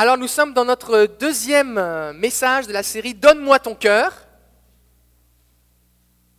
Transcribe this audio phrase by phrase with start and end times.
[0.00, 4.26] Alors nous sommes dans notre deuxième euh, message de la série Donne-moi ton cœur.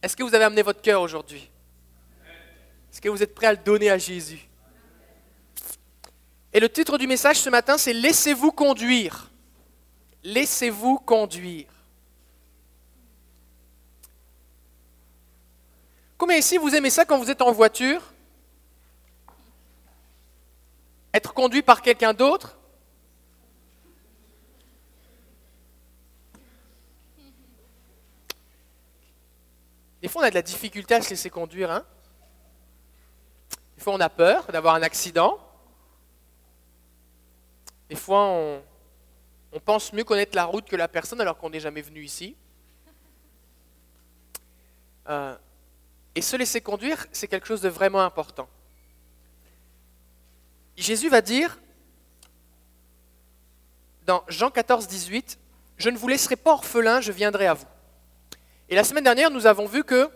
[0.01, 1.47] Est-ce que vous avez amené votre cœur aujourd'hui?
[2.91, 4.49] Est-ce que vous êtes prêt à le donner à Jésus?
[6.51, 9.29] Et le titre du message ce matin, c'est Laissez-vous conduire.
[10.23, 11.67] Laissez-vous conduire.
[16.17, 18.01] Combien ici vous aimez ça quand vous êtes en voiture?
[21.13, 22.57] Être conduit par quelqu'un d'autre?
[30.01, 31.69] Des fois, on a de la difficulté à se laisser conduire.
[31.69, 31.85] Hein
[33.77, 35.37] Des fois, on a peur d'avoir un accident.
[37.89, 38.61] Des fois, on,
[39.63, 42.35] pense mieux connaître la route que la personne alors qu'on n'est jamais venu ici.
[45.09, 45.35] Euh,
[46.15, 48.47] et se laisser conduire, c'est quelque chose de vraiment important.
[50.77, 51.59] Jésus va dire
[54.05, 55.37] dans Jean 14, 18,
[55.77, 57.65] Je ne vous laisserai pas orphelin, je viendrai à vous.
[58.71, 60.09] Et la semaine dernière, nous avons vu que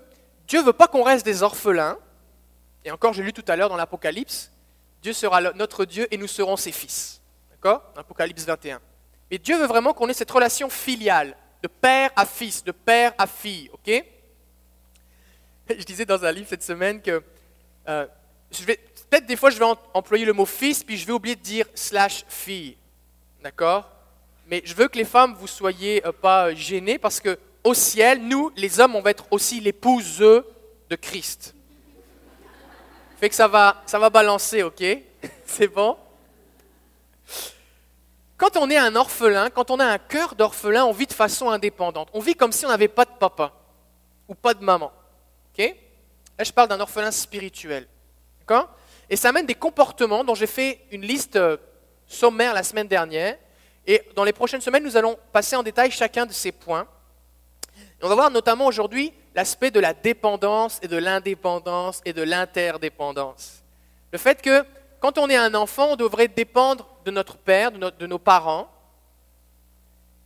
[0.47, 1.97] Dieu ne veut pas qu'on reste des orphelins.
[2.85, 4.49] Et encore, j'ai lu tout à l'heure dans l'Apocalypse,
[5.01, 7.21] Dieu sera notre Dieu et nous serons ses fils.
[7.51, 7.83] D'accord?
[7.97, 8.79] Apocalypse 21.
[9.29, 13.13] Mais Dieu veut vraiment qu'on ait cette relation filiale, de père à fils, de père
[13.17, 13.69] à fille.
[13.73, 13.89] Ok?
[15.69, 17.21] Je disais dans un livre cette semaine que
[17.89, 18.07] euh,
[18.51, 21.65] peut-être des fois je vais employer le mot fils, puis je vais oublier de dire
[21.75, 22.77] slash fille.
[23.43, 23.91] D'accord?
[24.47, 28.21] Mais je veux que les femmes, vous soyez euh, pas gênées parce que au ciel,
[28.21, 31.55] nous, les hommes, on va être aussi l'épouse de Christ.
[33.19, 34.83] Fait que ça va, ça va balancer, ok?
[35.45, 35.97] C'est bon?
[38.37, 41.49] Quand on est un orphelin, quand on a un cœur d'orphelin, on vit de façon
[41.49, 42.09] indépendante.
[42.13, 43.51] On vit comme si on n'avait pas de papa
[44.27, 44.91] ou pas de maman.
[45.51, 45.75] Ok?
[46.37, 47.87] Là, je parle d'un orphelin spirituel.
[48.41, 48.69] D'accord?
[49.09, 51.57] Et ça amène des comportements dont j'ai fait une liste euh,
[52.05, 53.37] sommaire la semaine dernière.
[53.87, 56.87] Et dans les prochaines semaines, nous allons passer en détail chacun de ces points
[58.05, 63.63] on va voir notamment aujourd'hui l'aspect de la dépendance et de l'indépendance et de l'interdépendance.
[64.11, 64.63] Le fait que
[64.99, 68.69] quand on est un enfant, on devrait dépendre de notre père, de, nos parents.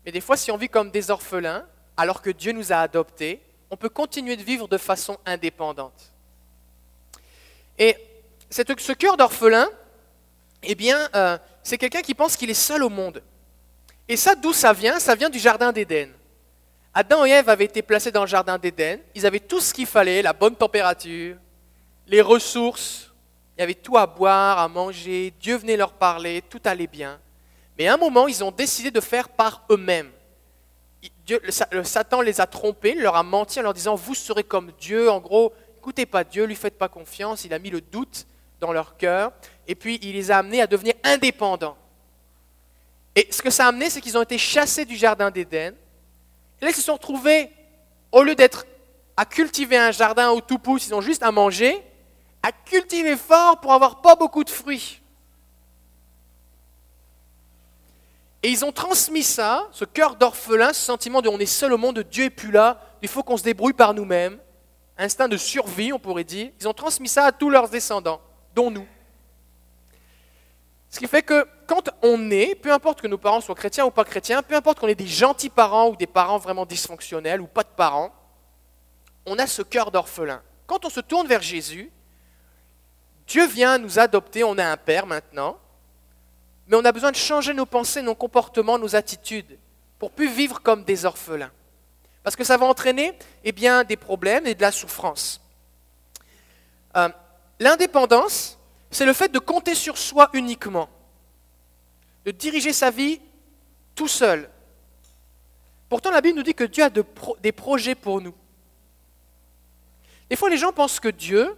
[0.05, 1.65] Mais des fois, si on vit comme des orphelins,
[1.95, 6.11] alors que Dieu nous a adoptés, on peut continuer de vivre de façon indépendante.
[7.77, 7.95] Et
[8.49, 9.69] ce cœur d'orphelin,
[10.63, 13.23] eh bien, euh, c'est quelqu'un qui pense qu'il est seul au monde.
[14.09, 14.99] Et ça, d'où ça vient?
[14.99, 16.09] Ça vient du Jardin d'Éden.
[16.93, 18.99] Adam et Ève avaient été placés dans le jardin d'Éden.
[19.13, 21.35] Ils avaient tout ce qu'il fallait, la bonne température,
[22.07, 23.11] les ressources.
[23.57, 25.33] Il y avait tout à boire, à manger.
[25.39, 27.19] Dieu venait leur parler, tout allait bien.
[27.77, 30.09] Mais à un moment, ils ont décidé de faire par eux-mêmes.
[31.83, 35.11] Satan les a trompés, leur a menti en leur disant Vous serez comme Dieu.
[35.11, 37.45] En gros, écoutez pas Dieu, lui faites pas confiance.
[37.45, 38.25] Il a mis le doute
[38.59, 39.31] dans leur cœur.
[39.67, 41.77] Et puis, il les a amenés à devenir indépendants.
[43.15, 45.75] Et ce que ça a amené, c'est qu'ils ont été chassés du jardin d'Éden
[46.61, 47.49] et là, ils se sont retrouvés,
[48.11, 48.65] au lieu d'être
[49.15, 51.83] à cultiver un jardin où tout pousse, ils ont juste à manger,
[52.41, 55.01] à cultiver fort pour avoir pas beaucoup de fruits.
[58.41, 61.77] Et ils ont transmis ça, ce cœur d'orphelin, ce sentiment de on est seul au
[61.77, 64.39] monde, Dieu est plus là, il faut qu'on se débrouille par nous-mêmes,
[64.97, 66.51] instinct de survie, on pourrait dire.
[66.59, 68.21] Ils ont transmis ça à tous leurs descendants,
[68.55, 68.87] dont nous.
[70.89, 73.91] Ce qui fait que quand on est, peu importe que nos parents soient chrétiens ou
[73.91, 77.47] pas chrétiens, peu importe qu'on ait des gentils parents ou des parents vraiment dysfonctionnels ou
[77.47, 78.11] pas de parents,
[79.25, 80.41] on a ce cœur d'orphelin.
[80.65, 81.91] Quand on se tourne vers Jésus,
[83.27, 85.57] Dieu vient nous adopter, on a un Père maintenant,
[86.67, 89.57] mais on a besoin de changer nos pensées, nos comportements, nos attitudes,
[89.97, 91.51] pour plus vivre comme des orphelins.
[92.23, 95.41] Parce que ça va entraîner eh bien, des problèmes et de la souffrance.
[96.95, 97.09] Euh,
[97.59, 98.58] l'indépendance,
[98.91, 100.89] c'est le fait de compter sur soi uniquement,
[102.25, 103.19] de diriger sa vie
[103.95, 104.49] tout seul.
[105.87, 108.33] Pourtant, la Bible nous dit que Dieu a des projets pour nous.
[110.29, 111.55] Des fois, les gens pensent que Dieu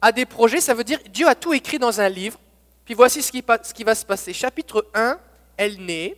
[0.00, 2.38] a des projets, ça veut dire Dieu a tout écrit dans un livre,
[2.84, 4.32] puis voici ce qui, ce qui va se passer.
[4.32, 5.18] Chapitre 1,
[5.56, 6.16] elle naît,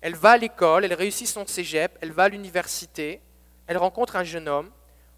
[0.00, 3.20] elle va à l'école, elle réussit son cégep, elle va à l'université,
[3.66, 4.70] elle rencontre un jeune homme.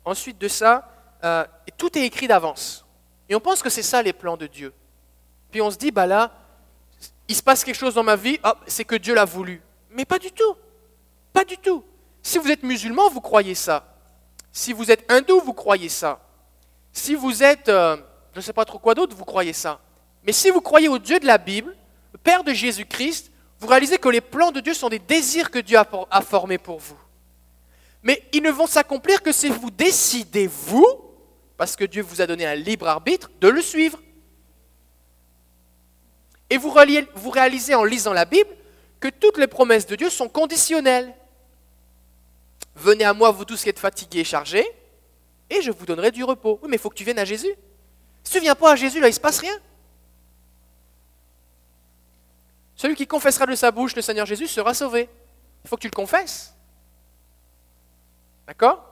[0.05, 0.91] Ensuite de ça,
[1.25, 1.45] euh,
[1.77, 2.87] tout est écrit d'avance.
[3.29, 4.73] Et on pense que c'est ça les plans de Dieu.
[5.57, 6.33] Puis on se dit, bah là,
[7.29, 9.63] il se passe quelque chose dans ma vie, c'est que Dieu l'a voulu.
[9.89, 10.55] Mais pas du tout.
[11.33, 11.83] Pas du tout.
[12.23, 13.97] Si vous êtes musulman, vous croyez ça.
[14.53, 16.21] Si vous êtes hindou, vous croyez ça.
[16.93, 17.97] Si vous êtes, euh,
[18.35, 19.81] je ne sais pas trop quoi d'autre, vous croyez ça.
[20.25, 21.75] Mais si vous croyez au Dieu de la Bible,
[22.13, 25.61] le Père de Jésus-Christ, vous réalisez que les plans de Dieu sont des désirs que
[25.61, 26.99] Dieu a formés pour vous.
[28.03, 30.85] Mais ils ne vont s'accomplir que si vous décidez, vous,
[31.57, 33.99] parce que Dieu vous a donné un libre arbitre, de le suivre.
[36.51, 38.51] Et vous, réalisez en lisant la Bible
[39.01, 41.13] que toutes les promesses de Dieu sont conditionnelles.
[42.75, 44.67] Venez à moi, vous tous qui êtes fatigués et chargés,
[45.51, 46.59] et je vous donnerai du repos.
[46.63, 47.53] Oui, mais il faut que tu viennes à Jésus.
[48.23, 49.57] Si tu ne viens pas à Jésus, là, il ne se passe rien.
[52.75, 55.09] Celui qui confessera de sa bouche le Seigneur Jésus sera sauvé.
[55.65, 56.55] Il faut que tu le confesses.
[58.47, 58.85] D'accord?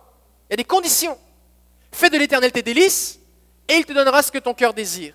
[0.48, 1.18] Il y a des conditions.
[1.92, 3.20] Fais de l'éternel tes délices,
[3.68, 5.14] et il te donnera ce que ton cœur désire.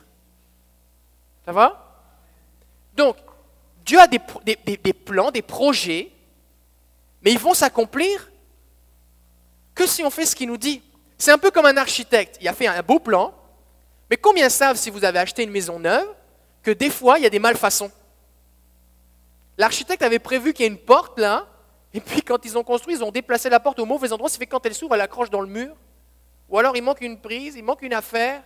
[1.45, 1.88] Ça va?
[2.99, 3.15] Donc,
[3.85, 4.19] Dieu a des,
[4.93, 6.11] plans, des projets,
[7.21, 8.29] mais ils vont s'accomplir
[9.73, 10.81] que si on fait ce qu'il nous dit?
[11.17, 12.37] C'est un peu comme un architecte.
[12.41, 13.33] Il a fait un beau plan,
[14.09, 16.09] mais combien savent, si vous avez acheté une maison neuve,
[16.61, 17.89] que des fois, il y a des malfaçons?
[19.57, 21.47] L'architecte avait prévu qu'il y ait une porte là,
[21.93, 24.33] et puis quand ils ont construit, ils ont déplacé la porte au mauvais endroit, ce
[24.33, 25.73] qui fait quand elle s'ouvre, elle accroche dans le mur.
[26.49, 28.43] Ou alors il manque une prise, il manque une affaire.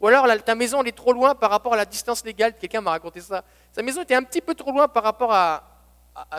[0.00, 2.56] Ou alors ta maison elle est trop loin par rapport à la distance légale.
[2.58, 3.44] Quelqu'un m'a raconté ça.
[3.72, 5.62] Sa maison était un petit peu trop loin par rapport à,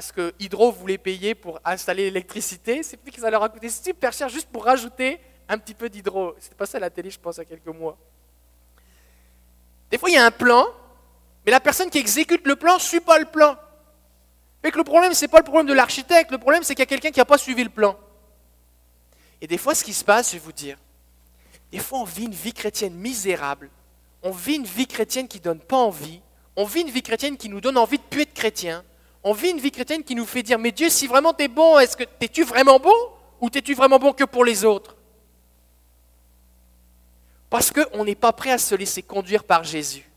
[0.01, 2.83] ce que Hydro voulait payer pour installer l'électricité.
[2.83, 5.19] C'est fait que ça leur a super cher juste pour rajouter
[5.49, 6.35] un petit peu d'hydro.
[6.39, 7.97] C'était passé à la télé, je pense, il y a quelques mois.
[9.89, 10.65] Des fois, il y a un plan,
[11.45, 13.55] mais la personne qui exécute le plan ne suit pas le plan.
[14.63, 16.81] Mais que le problème, ce n'est pas le problème de l'architecte, le problème, c'est qu'il
[16.81, 17.97] y a quelqu'un qui n'a pas suivi le plan.
[19.39, 20.77] Et des fois, ce qui se passe, je vais vous dire,
[21.71, 23.69] des fois, on vit une vie chrétienne misérable,
[24.23, 26.21] on vit une vie chrétienne qui ne donne pas envie,
[26.55, 28.83] on vit une vie chrétienne qui nous donne envie de plus être chrétien,
[29.23, 31.47] on vit une vie chrétienne qui nous fait dire, mais Dieu, si vraiment tu es
[31.47, 32.95] bon, est-ce que t'es-tu vraiment bon
[33.41, 34.95] ou t'es-tu vraiment bon que pour les autres?
[37.49, 40.09] Parce qu'on n'est pas prêt à se laisser conduire par Jésus.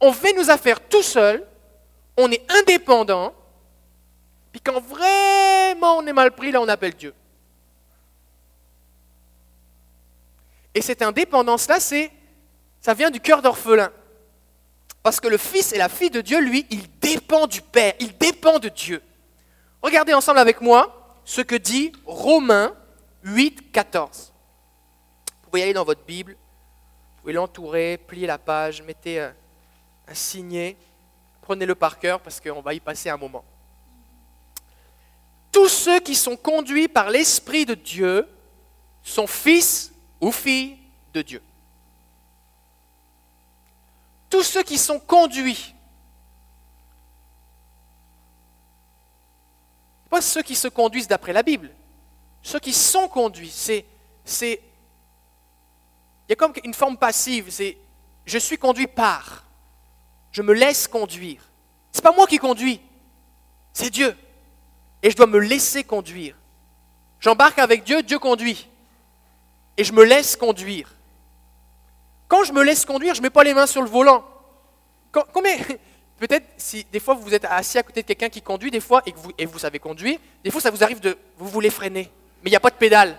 [0.00, 1.46] On fait nos affaires tout seul,
[2.16, 3.32] on est indépendant,
[4.52, 7.14] puis quand vraiment on est mal pris, là on appelle Dieu.
[10.74, 12.10] Et cette indépendance-là, c'est,
[12.80, 13.90] ça vient du cœur d'orphelin.
[15.02, 18.16] Parce que le fils et la fille de Dieu, lui, il dépend du Père, il
[18.18, 19.02] dépend de Dieu.
[19.80, 22.74] Regardez ensemble avec moi ce que dit Romains
[23.22, 24.32] 8, 14.
[25.42, 29.34] Vous pouvez y aller dans votre Bible, vous pouvez l'entourer, plier la page, mettez un,
[30.08, 30.76] un signet.
[31.42, 33.44] Prenez-le par cœur parce qu'on va y passer un moment.
[35.50, 38.28] Tous ceux qui sont conduits par l'Esprit de Dieu
[39.02, 40.78] sont fils ou filles
[41.12, 41.42] de Dieu.
[44.30, 45.74] Tous ceux qui sont conduits,
[50.10, 51.70] pas ceux qui se conduisent d'après la Bible,
[52.42, 53.84] ceux qui sont conduits, c'est,
[54.24, 54.60] c'est,
[56.26, 57.78] il y a comme une forme passive, c'est
[58.26, 59.44] je suis conduit par.
[60.32, 61.42] Je me laisse conduire.
[61.92, 62.80] Ce n'est pas moi qui conduis,
[63.72, 64.14] c'est Dieu.
[65.02, 66.36] Et je dois me laisser conduire.
[67.20, 68.68] J'embarque avec Dieu, Dieu conduit.
[69.78, 70.92] Et je me laisse conduire.
[72.26, 74.22] Quand je me laisse conduire, je ne mets pas les mains sur le volant.
[75.32, 75.56] combien,
[76.18, 79.02] peut-être si des fois vous êtes assis à côté de quelqu'un qui conduit, des fois,
[79.06, 81.70] et, que vous, et vous savez conduire, des fois ça vous arrive de, vous voulez
[81.70, 82.10] freiner,
[82.42, 83.16] mais il n'y a pas de pédale.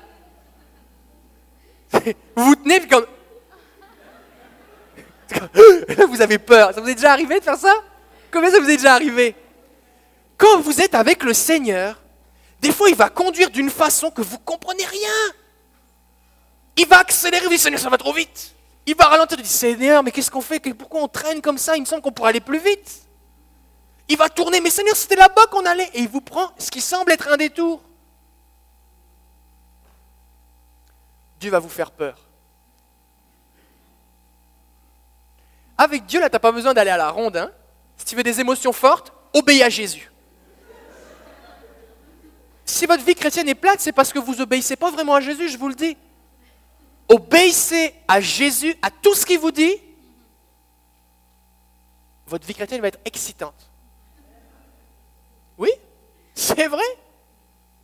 [1.94, 2.03] vous
[2.35, 3.07] vous tenez, comme,
[6.09, 6.73] vous avez peur.
[6.73, 7.73] Ça vous est déjà arrivé de faire ça?
[8.31, 9.35] Combien ça vous est déjà arrivé?
[10.38, 12.01] Quand vous êtes avec le Seigneur,
[12.61, 15.33] des fois il va conduire d'une façon que vous ne comprenez rien.
[16.79, 18.55] Il va accélérer, dites Seigneur, ça va trop vite.
[18.85, 20.61] Il va ralentir, il dit Seigneur, mais qu'est-ce qu'on fait?
[20.73, 21.75] Pourquoi on traîne comme ça?
[21.75, 23.01] Il me semble qu'on pourrait aller plus vite.
[24.07, 25.89] Il va tourner, mais Seigneur, c'était là-bas qu'on allait.
[25.94, 27.81] Et il vous prend ce qui semble être un détour.
[31.42, 32.18] Dieu va vous faire peur.
[35.77, 37.35] Avec Dieu, là, tu n'as pas besoin d'aller à la ronde.
[37.35, 37.51] Hein.
[37.97, 40.09] si tu veux des émotions fortes, obéis à Jésus.
[42.63, 45.49] Si votre vie chrétienne est plate, c'est parce que vous obéissez pas vraiment à Jésus,
[45.49, 45.97] je vous le dis.
[47.09, 49.75] Obéissez à Jésus, à tout ce qu'il vous dit.
[52.28, 53.69] Votre vie chrétienne va être excitante.
[55.57, 55.71] Oui,
[56.35, 56.85] c'est vrai.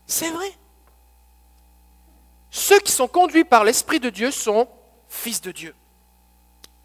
[0.06, 0.52] C'est vrai.
[2.52, 4.70] Ceux qui sont conduits par l'Esprit de Dieu sont
[5.10, 5.76] fils de Dieu.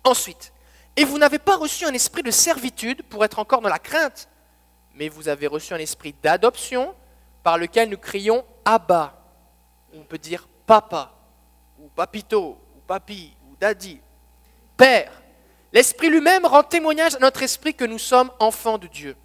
[0.02, 0.52] Ensuite,
[0.97, 4.28] et vous n'avez pas reçu un esprit de servitude pour être encore dans la crainte,
[4.94, 6.94] mais vous avez reçu un esprit d'adoption
[7.42, 9.23] par lequel nous crions Abba.
[9.94, 11.19] On peut dire Papa,
[11.80, 14.00] ou Papito, ou Papi, ou Daddy.
[14.76, 15.12] Père.
[15.72, 19.16] L'Esprit lui-même rend témoignage à notre esprit que nous sommes enfants de Dieu.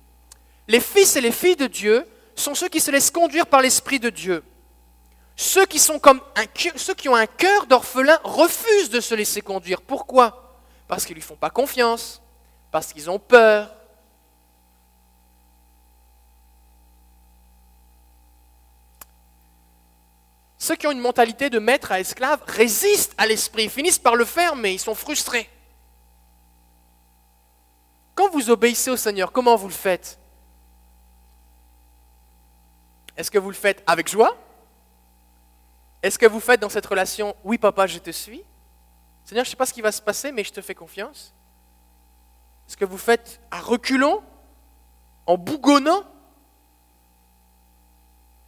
[0.68, 4.00] Les fils et les filles de Dieu sont ceux qui se laissent conduire par l'Esprit
[4.00, 4.44] de Dieu.
[5.36, 9.82] Ceux qui, sont comme ont un cœur d'orphelin refusent de se laisser conduire.
[9.82, 10.56] Pourquoi?
[10.88, 12.22] Parce qu'ils ne lui font pas confiance,
[12.72, 13.75] parce qu'ils ont peur.
[20.66, 24.26] Ceux qui ont une mentalité de maître à esclave résistent à l'esprit, finissent par le
[24.26, 25.48] faire, mais ils sont frustrés.
[28.16, 30.18] Quand vous obéissez au Seigneur, comment vous le faites?
[33.16, 34.36] Est-ce que vous le faites avec joie?
[36.02, 38.42] Est-ce que vous faites dans cette relation Oui papa, je te suis
[39.24, 41.32] Seigneur, je ne sais pas ce qui va se passer, mais je te fais confiance.
[42.68, 44.24] Est-ce que vous faites à reculons
[45.28, 46.06] En bougonnant?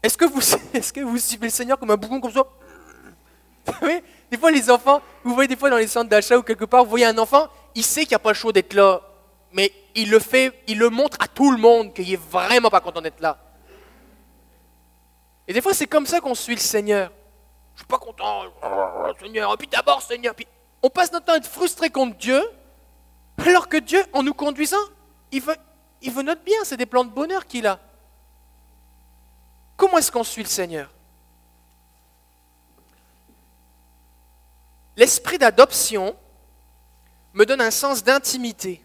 [0.03, 0.41] Est-ce que, vous,
[0.73, 2.43] est que vous suivez le Seigneur comme un bougon comme ça?
[3.81, 4.01] Oui,
[4.31, 6.85] des fois les enfants, vous voyez des fois dans les centres d'achat ou quelque part,
[6.85, 9.01] vous voyez un enfant, il sait qu'il n'y a pas le choix d'être là,
[9.51, 12.79] mais il le fait, il le montre à tout le monde qu'il est vraiment pas
[12.79, 13.37] content d'être là.
[15.49, 17.11] Et des fois c'est comme ça qu'on suit le Seigneur.
[17.75, 18.43] Je suis pas content,
[19.21, 20.33] Seigneur, et puis d'abord Seigneur,
[20.81, 22.41] on passe notre temps à être frustré contre Dieu,
[23.45, 24.77] alors que Dieu, en nous conduisant,
[25.33, 27.79] il veut notre bien, c'est des plans de bonheur qu'il a.
[29.77, 30.91] Comment est-ce qu'on suit le Seigneur?
[34.97, 36.17] L'esprit d'adoption
[37.33, 38.83] me donne un sens d'intimité.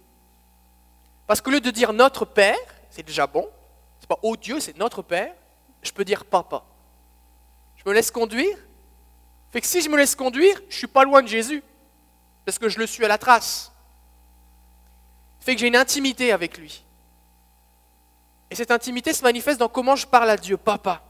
[1.26, 2.58] Parce qu'au lieu de dire notre Père,
[2.90, 3.48] c'est déjà bon,
[3.98, 5.34] c'est pas oh Dieu, c'est notre Père,
[5.82, 6.62] je peux dire papa.
[7.76, 8.58] Je me laisse conduire?
[9.50, 11.62] Fait que si je me laisse conduire, je suis pas loin de Jésus,
[12.44, 13.72] parce que je le suis à la trace.
[15.40, 16.81] Fait que j'ai une intimité avec lui.
[18.52, 21.02] Et cette intimité se manifeste dans comment je parle à Dieu, papa.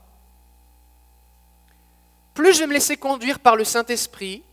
[2.34, 4.44] Plus je vais me laisser conduire par le Saint-Esprit,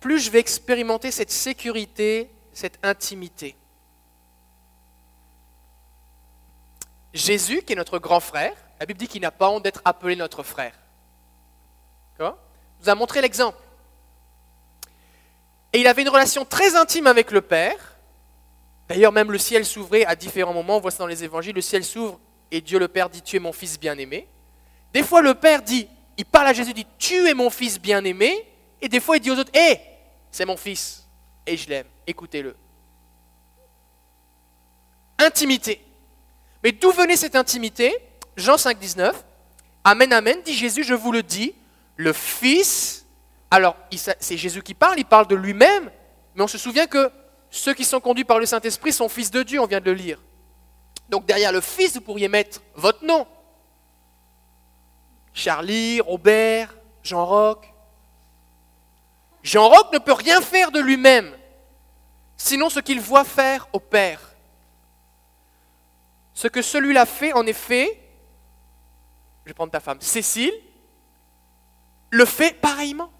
[0.00, 3.54] plus je vais expérimenter cette sécurité, cette intimité.
[7.12, 10.16] Jésus, qui est notre grand frère, la Bible dit qu'il n'a pas honte d'être appelé
[10.16, 10.72] notre frère.
[12.18, 13.58] Nous a montré l'exemple.
[15.74, 17.91] Et il avait une relation très intime avec le Père.
[18.88, 20.76] D'ailleurs, même le ciel s'ouvrait à différents moments.
[20.76, 21.54] On voit ça dans les évangiles.
[21.54, 22.20] Le ciel s'ouvre
[22.50, 24.28] et Dieu le Père dit Tu es mon fils bien-aimé.
[24.92, 28.46] Des fois, le Père dit Il parle à Jésus, dit Tu es mon fils bien-aimé.
[28.80, 29.80] Et des fois, il dit aux autres Hé,
[30.30, 31.02] c'est mon fils
[31.46, 31.86] et je l'aime.
[32.06, 32.56] Écoutez-le.
[35.18, 35.80] Intimité.
[36.62, 37.94] Mais d'où venait cette intimité?
[38.36, 39.24] Jean 5, 19.
[39.84, 41.54] Amen, amen, dit Jésus, je vous le dis,
[41.96, 43.04] le Fils,
[43.50, 45.90] alors c'est Jésus qui parle, il parle de lui-même,
[46.34, 47.10] mais on se souvient que
[47.54, 49.92] ceux qui sont conduits par le Saint-Esprit sont fils de Dieu, on vient de le
[49.92, 50.18] lire.
[51.10, 53.26] Donc derrière le Fils, vous pourriez mettre votre nom.
[55.34, 57.70] Charlie, Robert, Jean-Roch.
[59.42, 61.36] Jean-Roch ne peut rien faire de lui-même,
[62.38, 64.32] sinon ce qu'il voit faire au Père.
[66.32, 68.00] Ce que celui-là fait, en effet,
[69.44, 70.54] je vais prendre ta femme, Cécile,
[72.08, 73.12] le fait pareillement.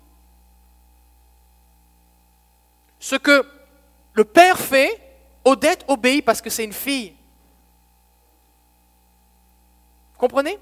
[2.99, 3.45] Ce que
[4.15, 5.01] le Père fait,
[5.45, 7.15] Odette obéit parce que c'est une fille.
[10.19, 10.59] Comprenez?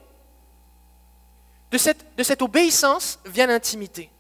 [1.71, 4.11] De cette, de cette obéissance vient l'intimité.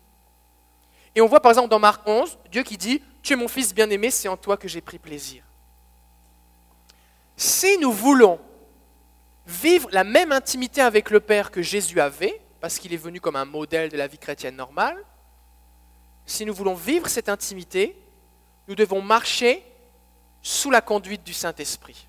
[1.15, 3.75] Et on voit par exemple dans Marc 11, Dieu qui dit, Tu es mon fils
[3.75, 5.43] bien-aimé, c'est en toi que j'ai pris plaisir.
[7.37, 8.39] Si nous voulons
[9.47, 13.37] vivre la même intimité avec le Père que Jésus avait, parce qu'il est venu comme
[13.37, 15.03] un modèle de la vie chrétienne normale,
[16.27, 17.97] si nous voulons vivre cette intimité,
[18.71, 19.65] nous devons marcher
[20.41, 22.07] sous la conduite du Saint-Esprit.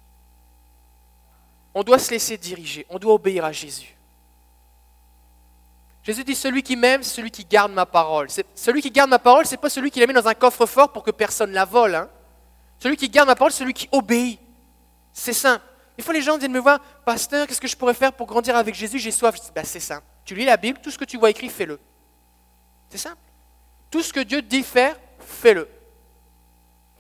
[1.74, 3.98] On doit se laisser diriger, on doit obéir à Jésus.
[6.04, 8.28] Jésus dit celui qui m'aime, c'est celui qui garde ma parole.
[8.54, 11.02] Celui qui garde ma parole, c'est pas celui qui la met dans un coffre-fort pour
[11.02, 11.96] que personne la vole.
[11.96, 12.08] Hein.
[12.78, 14.40] Celui qui garde ma parole, c'est celui qui obéit.
[15.14, 15.66] C'est simple.
[15.98, 18.56] Des fois, les gens viennent me voir, pasteur, qu'est-ce que je pourrais faire pour grandir
[18.56, 19.00] avec Jésus?
[19.00, 19.36] J'ai soif.
[19.56, 20.06] Ben, c'est simple.
[20.26, 21.80] Tu lis la Bible, tout ce que tu vois écrit, fais-le.
[22.90, 23.18] C'est simple.
[23.90, 25.68] Tout ce que Dieu dit faire, fais-le.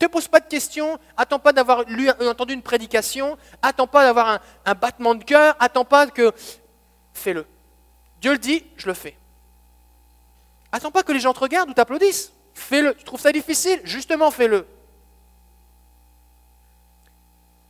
[0.01, 4.03] Ne te pose pas de questions, attends pas d'avoir lu, entendu une prédication, attends pas
[4.03, 6.33] d'avoir un, un battement de cœur, attends pas que.
[7.13, 7.45] Fais-le.
[8.19, 9.15] Dieu le dit, je le fais.
[10.71, 12.33] Attends pas que les gens te regardent ou t'applaudissent.
[12.55, 12.95] Fais-le.
[12.95, 14.65] Tu trouves ça difficile Justement, fais-le.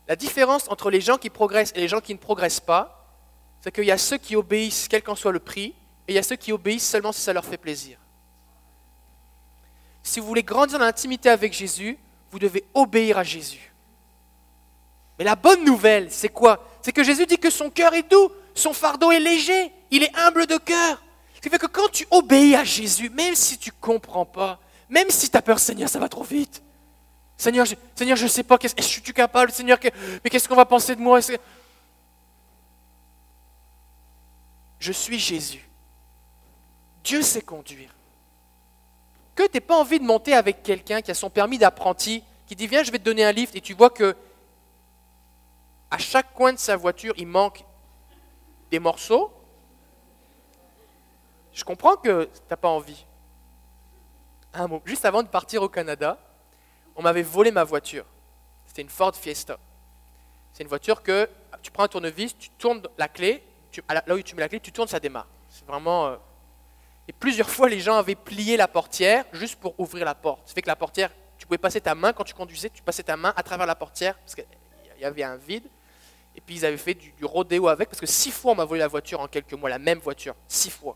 [0.07, 3.13] La différence entre les gens qui progressent et les gens qui ne progressent pas,
[3.59, 5.75] c'est qu'il y a ceux qui obéissent quel qu'en soit le prix,
[6.07, 7.97] et il y a ceux qui obéissent seulement si ça leur fait plaisir.
[10.01, 11.97] Si vous voulez grandir dans l'intimité avec Jésus,
[12.31, 13.71] vous devez obéir à Jésus.
[15.19, 16.65] Mais la bonne nouvelle, c'est quoi?
[16.81, 20.17] C'est que Jésus dit que son cœur est doux, son fardeau est léger, il est
[20.17, 21.03] humble de cœur.
[21.35, 24.59] Ce qui fait que quand tu obéis à Jésus, même si tu ne comprends pas,
[24.89, 26.63] même si tu as peur, Seigneur, ça va trop vite.
[27.37, 29.77] Seigneur, je, Seigneur, je ne sais pas, est-ce que suis-tu capable, Seigneur,
[30.23, 31.19] mais qu'est-ce qu'on va penser de moi?
[34.79, 35.67] Je suis Jésus.
[37.03, 37.89] Dieu sait conduire.
[39.35, 42.55] Que tu n'aies pas envie de monter avec quelqu'un qui a son permis d'apprenti, qui
[42.55, 44.15] dit Viens, je vais te donner un livre, et tu vois que
[45.89, 47.65] à chaque coin de sa voiture, il manque
[48.69, 49.31] des morceaux,
[51.53, 53.05] je comprends que tu n'as pas envie.
[54.53, 54.81] Un mot.
[54.85, 56.17] Juste avant de partir au Canada,
[56.95, 58.05] on m'avait volé ma voiture.
[58.65, 59.59] C'était une Ford Fiesta.
[60.53, 61.29] C'est une voiture que
[61.61, 63.43] tu prends un tournevis, tu tournes la clé,
[63.89, 65.27] là où tu mets la clé, tu tournes, ça démarre.
[65.49, 66.17] C'est vraiment.
[67.11, 70.47] Et plusieurs fois, les gens avaient plié la portière juste pour ouvrir la porte.
[70.47, 73.03] Ça fait que la portière, tu pouvais passer ta main quand tu conduisais, tu passais
[73.03, 74.45] ta main à travers la portière parce qu'il
[74.97, 75.65] y avait un vide.
[76.37, 78.79] Et puis ils avaient fait du, rodéo avec parce que six fois on m'a volé
[78.79, 80.95] la voiture en quelques mois, la même voiture, six fois.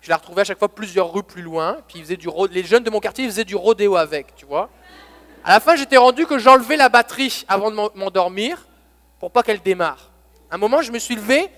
[0.00, 1.76] Je la retrouvais à chaque fois plusieurs rues plus loin.
[1.88, 4.46] Puis ils faisaient du les jeunes de mon quartier ils faisaient du rodéo avec, tu
[4.46, 4.70] vois.
[5.44, 8.66] À la fin, j'étais rendu que j'enlevais la batterie avant de m'endormir
[9.20, 10.10] pour pas qu'elle démarre.
[10.50, 11.50] un moment, je me suis levé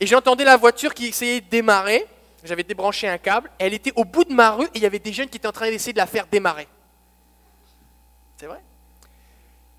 [0.00, 2.06] et j'entendais la voiture qui essayait de démarrer.
[2.46, 3.50] J'avais débranché un câble.
[3.58, 5.48] Elle était au bout de ma rue et il y avait des jeunes qui étaient
[5.48, 6.68] en train d'essayer de la faire démarrer.
[8.36, 8.60] C'est vrai?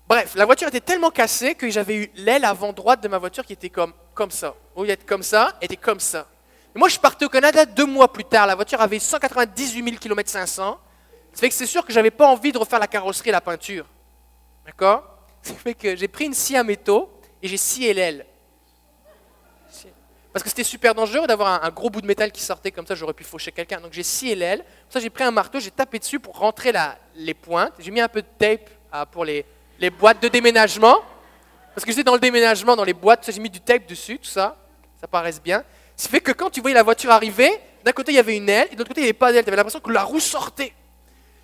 [0.08, 3.44] Bref, la voiture était tellement cassée que j'avais eu l'aile avant droite de ma voiture
[3.44, 4.54] qui était comme, comme ça.
[4.74, 6.26] Au lieu d'être comme ça, elle était comme ça.
[6.74, 8.46] moi, je partais au Canada deux mois plus tard.
[8.46, 10.78] La voiture avait 198 000 km 500.
[11.32, 13.32] Ça fait que c'est sûr que je n'avais pas envie de refaire la carrosserie et
[13.32, 13.86] la peinture.
[14.64, 15.04] D'accord?
[15.42, 17.10] Ça fait que j'ai pris une scie à métaux
[17.42, 18.26] et j'ai scié l'aile.
[20.38, 22.94] Parce que c'était super dangereux d'avoir un, gros bout de métal qui sortait comme ça,
[22.94, 23.80] j'aurais pu faucher quelqu'un.
[23.80, 24.64] Donc j'ai scié l'aile.
[24.88, 26.72] Ça, j'ai pris un marteau, j'ai tapé dessus pour rentrer
[27.16, 27.72] les pointes.
[27.80, 29.44] J'ai mis un peu de tape ah, pour les,
[29.98, 31.00] boîtes de déménagement.
[31.74, 34.28] Parce que j'étais dans le déménagement, dans les boîtes, j'ai mis du tape dessus, tout
[34.28, 34.56] ça.
[35.00, 35.64] Ça paraisse bien.
[35.96, 37.50] Ça fait que quand tu voyais la voiture arriver,
[37.82, 39.32] d'un côté il y avait une aile, et de l'autre côté il n'y avait pas
[39.32, 39.42] d'aile.
[39.42, 40.72] Tu avais l'impression que la roue sortait.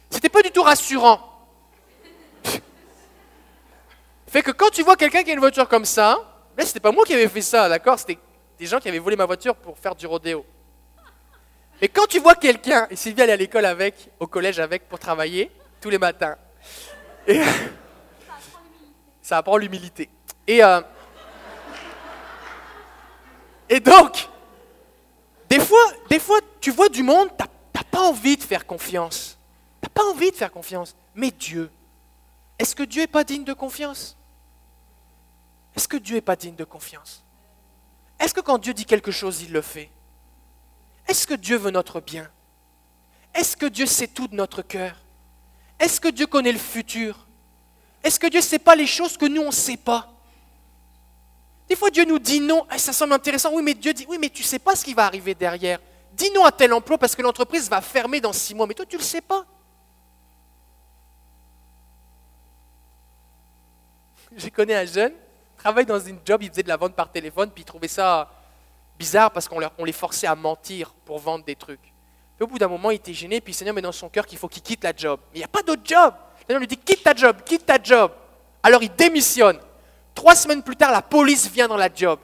[0.08, 1.20] C'était pas du tout rassurant.
[4.28, 6.16] fait que quand tu vois quelqu'un qui a une voiture comme ça,
[6.56, 7.98] ce c'était pas moi qui avais fait ça, d'accord?
[7.98, 8.18] C'était
[8.58, 10.44] des gens qui avaient volé ma voiture pour faire du rodéo.
[11.80, 14.98] Mais quand tu vois quelqu'un, et Sylvie allait à l'école avec, au collège avec, pour
[14.98, 16.36] travailler, tous les matins.
[19.22, 20.08] Ça apprend l'humilité.
[20.46, 20.80] Et, euh,
[23.68, 24.28] et donc,
[25.48, 27.44] des fois, des fois, tu vois du monde, tu
[27.74, 29.38] n'as pas envie de faire confiance.
[29.82, 30.94] Tu n'as pas envie de faire confiance.
[31.14, 31.70] Mais Dieu,
[32.58, 34.16] est-ce que Dieu n'est pas digne de confiance?
[35.76, 37.24] Est-ce que Dieu n'est pas digne de confiance?
[38.24, 39.90] Est-ce que quand Dieu dit quelque chose, il le fait?
[41.06, 42.30] Est-ce que Dieu veut notre bien?
[43.34, 44.96] Est-ce que Dieu sait tout de notre cœur?
[45.78, 47.26] Est-ce que Dieu connaît le futur?
[48.02, 50.10] Est-ce que Dieu ne sait pas les choses que nous, on ne sait pas?
[51.68, 54.30] Des fois, Dieu nous dit non, ça semble intéressant, oui, mais Dieu dit, oui, mais
[54.30, 55.78] tu ne sais pas ce qui va arriver derrière.
[56.12, 58.86] Dis non à tel emploi parce que l'entreprise va fermer dans six mois, mais toi,
[58.86, 59.44] tu ne le sais pas.
[64.36, 65.12] J'ai connu un jeune
[65.64, 68.30] travaille dans une job, il faisait de la vente par téléphone, puis il trouvait ça
[68.98, 71.80] bizarre parce qu'on les forçait à mentir pour vendre des trucs.
[72.38, 74.36] Au bout d'un moment, il était gêné, puis le Seigneur met dans son cœur qu'il
[74.36, 75.18] faut qu'il quitte la job.
[75.32, 76.12] Mais il n'y a pas d'autre job.
[76.40, 78.12] Le Seigneur lui dit quitte ta job, quitte ta job.
[78.62, 79.58] Alors il démissionne.
[80.14, 82.20] Trois semaines plus tard, la police vient dans la job.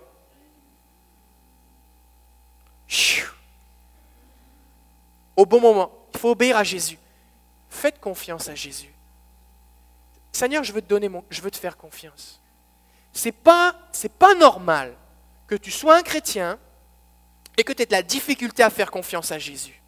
[5.34, 6.98] Au bon moment, il faut obéir à Jésus.
[7.70, 8.92] Faites confiance à Jésus.
[10.30, 12.39] Seigneur, je veux te donner mon, je veux te faire confiance
[13.12, 13.74] c'est pas,
[14.18, 14.94] pas normal
[15.46, 16.58] que tu sois un chrétien
[17.56, 19.82] et que tu aies de la difficulté à faire confiance à Jésus.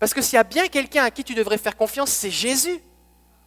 [0.00, 2.80] Parce que s'il y a bien quelqu'un à qui tu devrais faire confiance, c'est Jésus.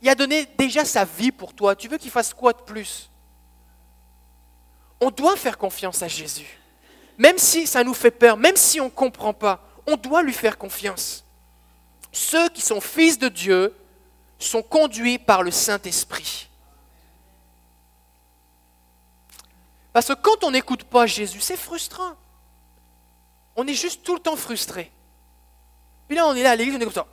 [0.01, 1.75] Il a donné déjà sa vie pour toi.
[1.75, 3.09] Tu veux qu'il fasse quoi de plus?
[5.01, 6.59] On doit faire confiance à Jésus.
[7.17, 10.33] Même si ça nous fait peur, même si on ne comprend pas, on doit lui
[10.33, 11.23] faire confiance.
[12.11, 13.75] Ceux qui sont fils de Dieu
[14.39, 16.46] sont conduits par le Saint-Esprit.
[19.97, 22.15] Parce que quand on n'écoute pas Jésus, c'est frustrant.
[23.55, 24.91] On est juste tout le temps frustré.
[26.07, 27.07] Puis là, on est là à l'église, on est comme ça.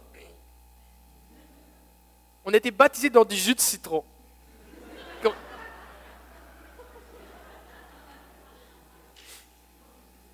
[2.45, 4.05] On a été baptisé dans du jus de citron.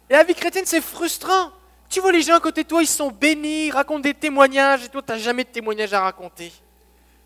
[0.09, 1.53] Et la vie chrétienne, c'est frustrant.
[1.89, 4.89] Tu vois les gens à côté de toi, ils sont bénis, racontent des témoignages, et
[4.89, 6.53] toi, tu n'as jamais de témoignages à raconter.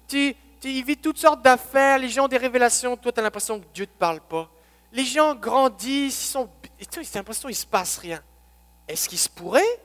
[0.06, 3.58] Tu, tu ils toutes sortes d'affaires, les gens ont des révélations, toi, tu as l'impression
[3.58, 4.50] que Dieu ne te parle pas
[4.94, 8.22] les gens grandissent, ils sont, c'est l'impression qu'il ne se passe rien.
[8.86, 9.80] Est-ce qu'il se pourrait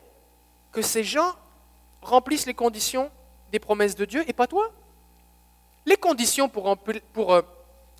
[0.71, 1.33] que ces gens
[1.99, 3.09] remplissent les conditions
[3.51, 4.71] des promesses de Dieu et pas toi?
[5.83, 6.77] Les conditions pour,
[7.11, 7.41] pour euh,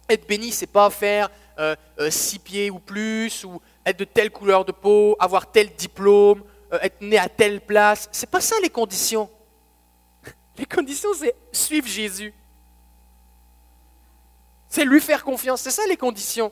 [0.08, 4.30] être béni, c'est pas faire euh, euh, six pieds ou plus, ou être de telle
[4.30, 6.44] couleur de peau, avoir tel diplôme,
[6.80, 8.08] être né à telle place.
[8.12, 9.28] C'est pas ça les conditions.
[10.58, 12.34] Les conditions, c'est suivre Jésus.
[14.68, 15.62] C'est lui faire confiance.
[15.62, 16.52] C'est ça les conditions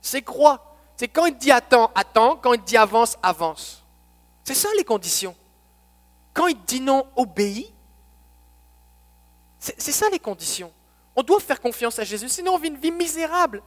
[0.00, 0.76] c'est croix.
[0.96, 3.82] C'est quand il dit attends, attends, quand il dit avance, avance.
[4.44, 5.36] C'est ça les conditions.
[6.32, 7.72] Quand il dit non, obéis.
[9.58, 10.72] C'est ça les conditions.
[11.16, 13.62] On doit faire confiance à Jésus, sinon on vit une vie misérable.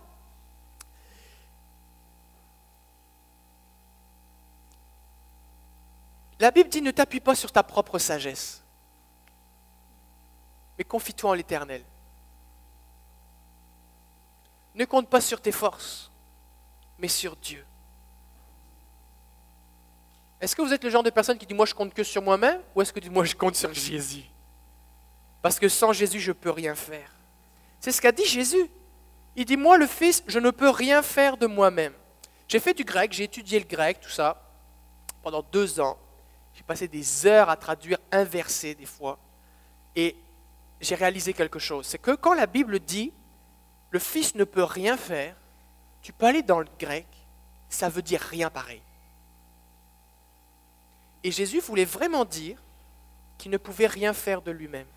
[6.39, 8.63] La Bible dit ne t'appuie pas sur ta propre sagesse,
[10.77, 11.83] mais confie-toi en l'Éternel.
[14.75, 16.08] Ne compte pas sur tes forces
[16.99, 17.65] mais sur Dieu.
[20.41, 22.21] Est-ce que vous êtes le genre de personne qui dit moi je compte que sur
[22.21, 24.23] moi-même ou est-ce que dit moi je compte sur Jésus?
[25.41, 27.11] Parce que sans Jésus je ne peux rien faire.
[27.79, 28.69] C'est ce qu'a dit Jésus.
[29.35, 31.93] Il dit moi le Fils je ne peux rien faire de moi-même.
[32.47, 34.41] J'ai fait du grec, j'ai étudié le grec, tout ça,
[35.21, 35.97] pendant deux ans.
[36.53, 39.19] J'ai passé des heures à traduire inversé des fois.
[39.95, 40.15] Et
[40.81, 41.85] j'ai réalisé quelque chose.
[41.85, 43.13] C'est que quand la Bible dit
[43.91, 45.35] le Fils ne peut rien faire,
[46.01, 47.07] tu peux aller dans le grec,
[47.69, 48.81] ça veut dire rien pareil.
[51.23, 52.57] Et Jésus voulait vraiment dire
[53.37, 54.87] qu'il ne pouvait rien faire de lui-même.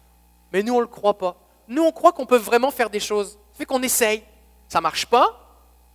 [0.53, 1.37] Mais nous, on ne le croit pas.
[1.69, 3.33] Nous, on croit qu'on peut vraiment faire des choses.
[3.53, 4.23] Ça fait qu'on essaye.
[4.69, 5.39] Ça ne marche pas.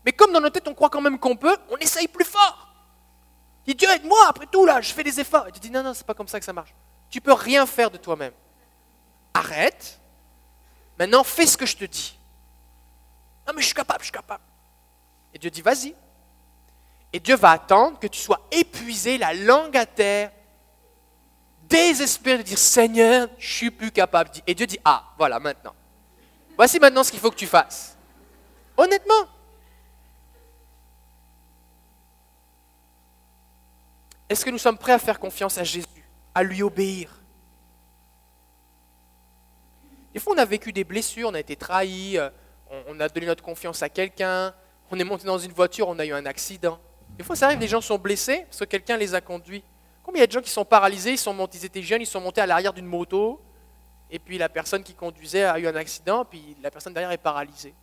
[0.05, 2.69] Mais comme dans notre tête, on croit quand même qu'on peut, on essaye plus fort.
[3.65, 5.47] Il dit Dieu, aide-moi, après tout, là, je fais des efforts.
[5.47, 6.73] Et tu dis Non, non, c'est pas comme ça que ça marche.
[7.09, 8.33] Tu peux rien faire de toi-même.
[9.33, 9.99] Arrête.
[10.97, 12.17] Maintenant, fais ce que je te dis.
[13.45, 14.43] Non, mais je suis capable, je suis capable.
[15.37, 15.93] Et Dieu dit Vas-y,
[17.13, 20.31] et Dieu va attendre que tu sois épuisé, la langue à terre,
[21.69, 24.31] désespéré de dire Seigneur, je suis plus capable.
[24.47, 25.75] Et Dieu dit Ah, voilà, maintenant.
[26.55, 27.95] Voici maintenant ce qu'il faut que tu fasses.
[28.75, 29.27] Honnêtement.
[34.27, 35.85] Est-ce que nous sommes prêts à faire confiance à Jésus,
[36.33, 37.15] à lui obéir?
[40.15, 42.31] Des fois, on a vécu des blessures, on a été trahi, euh,
[42.87, 44.51] on a donné notre confiance à quelqu'un,
[44.91, 46.79] on est monté dans une voiture, on a eu un accident.
[47.17, 49.63] Des fois, ça arrive, les gens sont blessés parce que quelqu'un les a conduits.
[50.03, 52.01] Combien il y a de gens qui sont paralysés, ils, sont montés, ils étaient jeunes,
[52.01, 53.41] ils sont montés à l'arrière d'une moto,
[54.09, 57.17] et puis la personne qui conduisait a eu un accident, puis la personne derrière est
[57.17, 57.73] paralysée.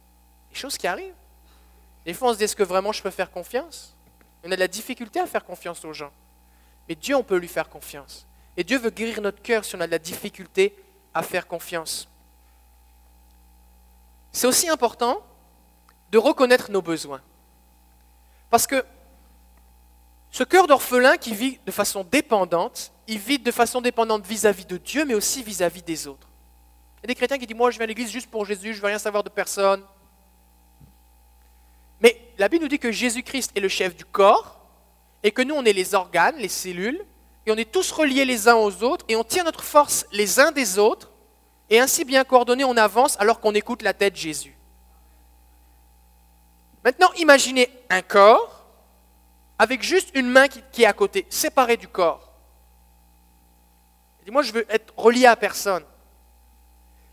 [0.50, 1.14] Des choses qui arrivent.
[2.06, 3.94] Des fois, on se dit, est-ce que vraiment je peux faire confiance?
[4.42, 6.12] On a de la difficulté à faire confiance aux gens.
[6.88, 8.26] Mais Dieu, on peut lui faire confiance.
[8.56, 10.76] Et Dieu veut guérir notre cœur si on a de la difficulté
[11.12, 12.08] à faire confiance.
[14.32, 15.22] C'est aussi important
[16.14, 17.20] de reconnaître nos besoins.
[18.48, 18.84] Parce que
[20.30, 24.76] ce cœur d'orphelin qui vit de façon dépendante, il vit de façon dépendante vis-à-vis de
[24.76, 26.28] Dieu, mais aussi vis-à-vis des autres.
[26.98, 28.74] Il y a des chrétiens qui disent, moi je viens à l'église juste pour Jésus,
[28.74, 29.82] je ne veux rien savoir de personne.
[31.98, 34.60] Mais la Bible nous dit que Jésus-Christ est le chef du corps,
[35.24, 37.04] et que nous on est les organes, les cellules,
[37.44, 40.38] et on est tous reliés les uns aux autres, et on tient notre force les
[40.38, 41.10] uns des autres,
[41.70, 44.56] et ainsi bien coordonnés on avance alors qu'on écoute la tête de Jésus.
[46.84, 48.66] Maintenant imaginez un corps
[49.58, 52.30] avec juste une main qui, est à côté, séparée du corps.
[54.20, 55.84] Il dit, moi je veux être relié à personne.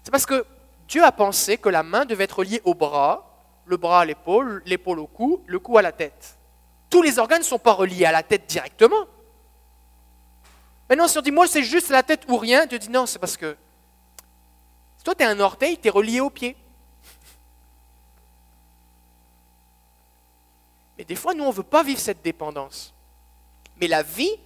[0.04, 0.46] C'est parce que
[0.88, 3.28] Dieu a pensé que la main devait être reliée au bras,
[3.66, 6.38] le bras à l'épaule, l'épaule au cou, le cou à la tête.
[6.90, 9.06] Tous les organes ne sont pas reliés à la tête directement.
[10.90, 13.20] Maintenant, si on dit, moi c'est juste la tête ou rien, Dieu dit, non, c'est
[13.20, 13.56] parce que
[14.98, 16.58] si toi tu es un orteil, tu es relié au pied.
[21.02, 22.94] Et des fois, nous, on ne veut pas vivre cette dépendance.
[23.78, 24.38] Mais la vie,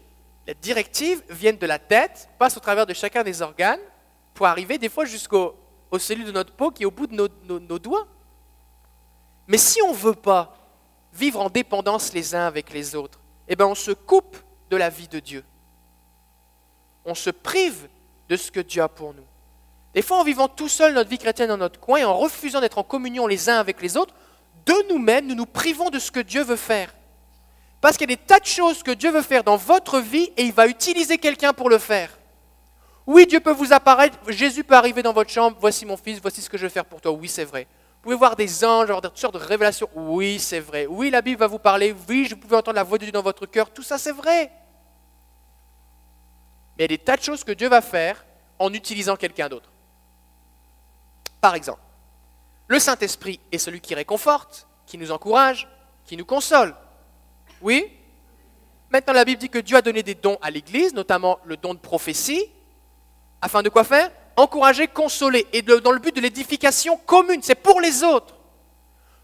[0.47, 3.81] la directive viennent de la tête, passe au travers de chacun des organes,
[4.33, 5.53] pour arriver des fois jusqu'aux
[5.99, 8.07] cellules de notre peau qui est au bout de nos, doigts.
[9.47, 10.57] Mais si on ne veut pas
[11.11, 14.37] vivre en dépendance les uns avec les autres, eh bien on se coupe
[14.69, 15.43] de la vie de Dieu.
[17.03, 17.89] On se prive
[18.29, 19.25] de ce que Dieu a pour nous.
[19.93, 22.61] Des fois, en vivant tout seul notre vie chrétienne dans notre coin et en refusant
[22.61, 24.13] d'être en communion les uns avec les autres,
[24.65, 26.93] de nous-mêmes, nous nous privons de ce que Dieu veut faire.
[27.81, 30.31] Parce qu'il y a des tas de choses que Dieu veut faire dans votre vie
[30.37, 32.17] et il va utiliser quelqu'un pour le faire.
[33.05, 36.41] Oui, Dieu peut vous apparaître, Jésus peut arriver dans votre chambre, voici mon fils, voici
[36.41, 37.11] ce que je vais faire pour toi.
[37.11, 37.67] Oui, c'est vrai.
[37.97, 39.89] Vous pouvez voir des anges, avoir toutes sortes de révélations.
[39.95, 40.87] Oui, c'est vrai.
[40.87, 41.95] Oui, la Bible va vous parler.
[42.09, 43.71] Oui, je pouvais entendre la voix de Dieu dans votre cœur.
[43.71, 44.51] Tout ça, c'est vrai.
[46.77, 48.25] Mais il y a des tas de choses que Dieu va faire
[48.57, 49.69] en utilisant quelqu'un d'autre.
[51.39, 51.79] Par exemple,
[52.67, 55.67] le Saint-Esprit est celui qui réconforte, qui nous encourage,
[56.05, 56.75] qui nous console.
[57.61, 57.91] Oui?
[58.89, 61.73] Maintenant, la Bible dit que Dieu a donné des dons à l'Église, notamment le don
[61.73, 62.45] de prophétie,
[63.41, 64.11] afin de quoi faire?
[64.37, 68.35] Encourager, consoler, et dans le but de l'édification commune, c'est pour les autres.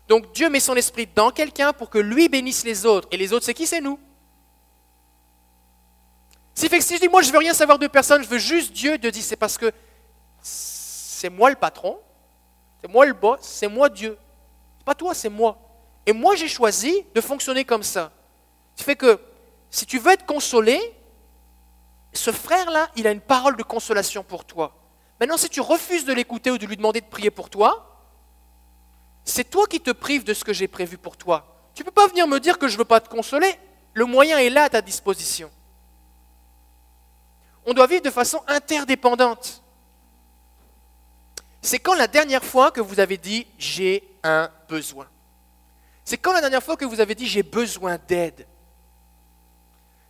[0.07, 3.07] Donc Dieu met son esprit dans quelqu'un pour que lui bénisse les autres.
[3.11, 3.65] Et les autres, c'est qui?
[3.65, 3.99] C'est nous.
[6.53, 8.97] Si, si je dis, moi, je veux rien savoir de personne, je veux juste Dieu,
[8.97, 9.71] Dieu dit, c'est parce que
[10.41, 11.99] c'est moi le patron,
[12.81, 14.17] c'est moi le boss, c'est moi Dieu.
[14.77, 15.57] C'est pas toi, c'est moi.
[16.05, 18.11] Et moi, j'ai choisi de fonctionner comme ça.
[18.75, 19.19] Ce qui fait que
[19.69, 20.79] si tu veux être consolé,
[22.13, 24.75] ce frère-là, il a une parole de consolation pour toi.
[25.19, 27.87] Maintenant, si tu refuses de l'écouter ou de lui demander de prier pour toi,
[29.23, 31.45] c'est toi qui te prives de ce que j'ai prévu pour toi.
[31.75, 33.53] Tu ne peux pas venir me dire que je ne veux pas te consoler.
[33.93, 35.51] Le moyen est là à ta disposition.
[37.65, 39.60] On doit vivre de façon interdépendante.
[41.61, 45.07] C'est quand la dernière fois que vous avez dit j'ai un besoin
[46.03, 48.47] C'est quand la dernière fois que vous avez dit j'ai besoin d'aide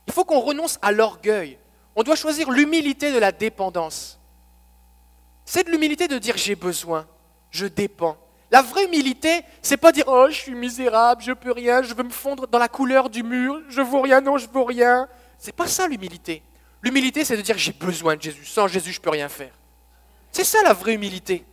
[0.07, 1.57] Il faut qu'on renonce à l'orgueil.
[1.95, 4.17] On doit choisir l'humilité de la dépendance.
[5.43, 7.05] C'est de l'humilité de dire j'ai besoin,
[7.49, 8.17] je dépends.
[8.49, 12.03] La vraie humilité, c'est pas dire oh je suis misérable, je peux rien, je veux
[12.03, 15.09] me fondre dans la couleur du mur, je vaux rien, non je vaux rien.
[15.37, 16.43] C'est pas ça l'humilité.
[16.81, 18.45] L'humilité, c'est de dire j'ai besoin de Jésus.
[18.45, 19.51] Sans Jésus, je peux rien faire.
[20.31, 21.45] C'est ça la vraie humilité.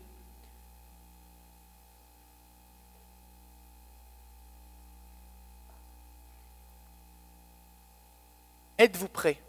[8.78, 9.42] Êtes-vous prêt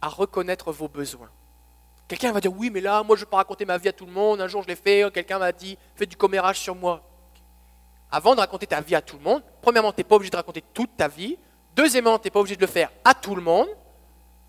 [0.00, 1.28] à reconnaître vos besoins?
[2.06, 3.92] Quelqu'un va dire oui, mais là, moi je ne peux pas raconter ma vie à
[3.92, 4.40] tout le monde.
[4.40, 7.02] Un jour je l'ai fait, quelqu'un m'a dit fais du commérage sur moi.
[8.12, 10.36] Avant de raconter ta vie à tout le monde, premièrement, tu n'es pas obligé de
[10.36, 11.36] raconter toute ta vie.
[11.74, 13.68] Deuxièmement, tu n'es pas obligé de le faire à tout le monde.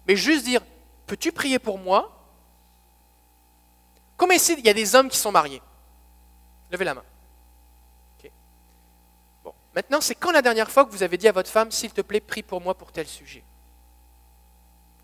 [0.08, 0.62] Mais juste dire
[1.08, 2.17] peux-tu prier pour moi?
[4.18, 5.62] Comme ici, il y a des hommes qui sont mariés
[6.72, 7.04] Levez la main.
[9.44, 9.54] Bon.
[9.74, 12.02] Maintenant, c'est quand la dernière fois que vous avez dit à votre femme s'il te
[12.02, 13.44] plaît, prie pour moi pour tel sujet?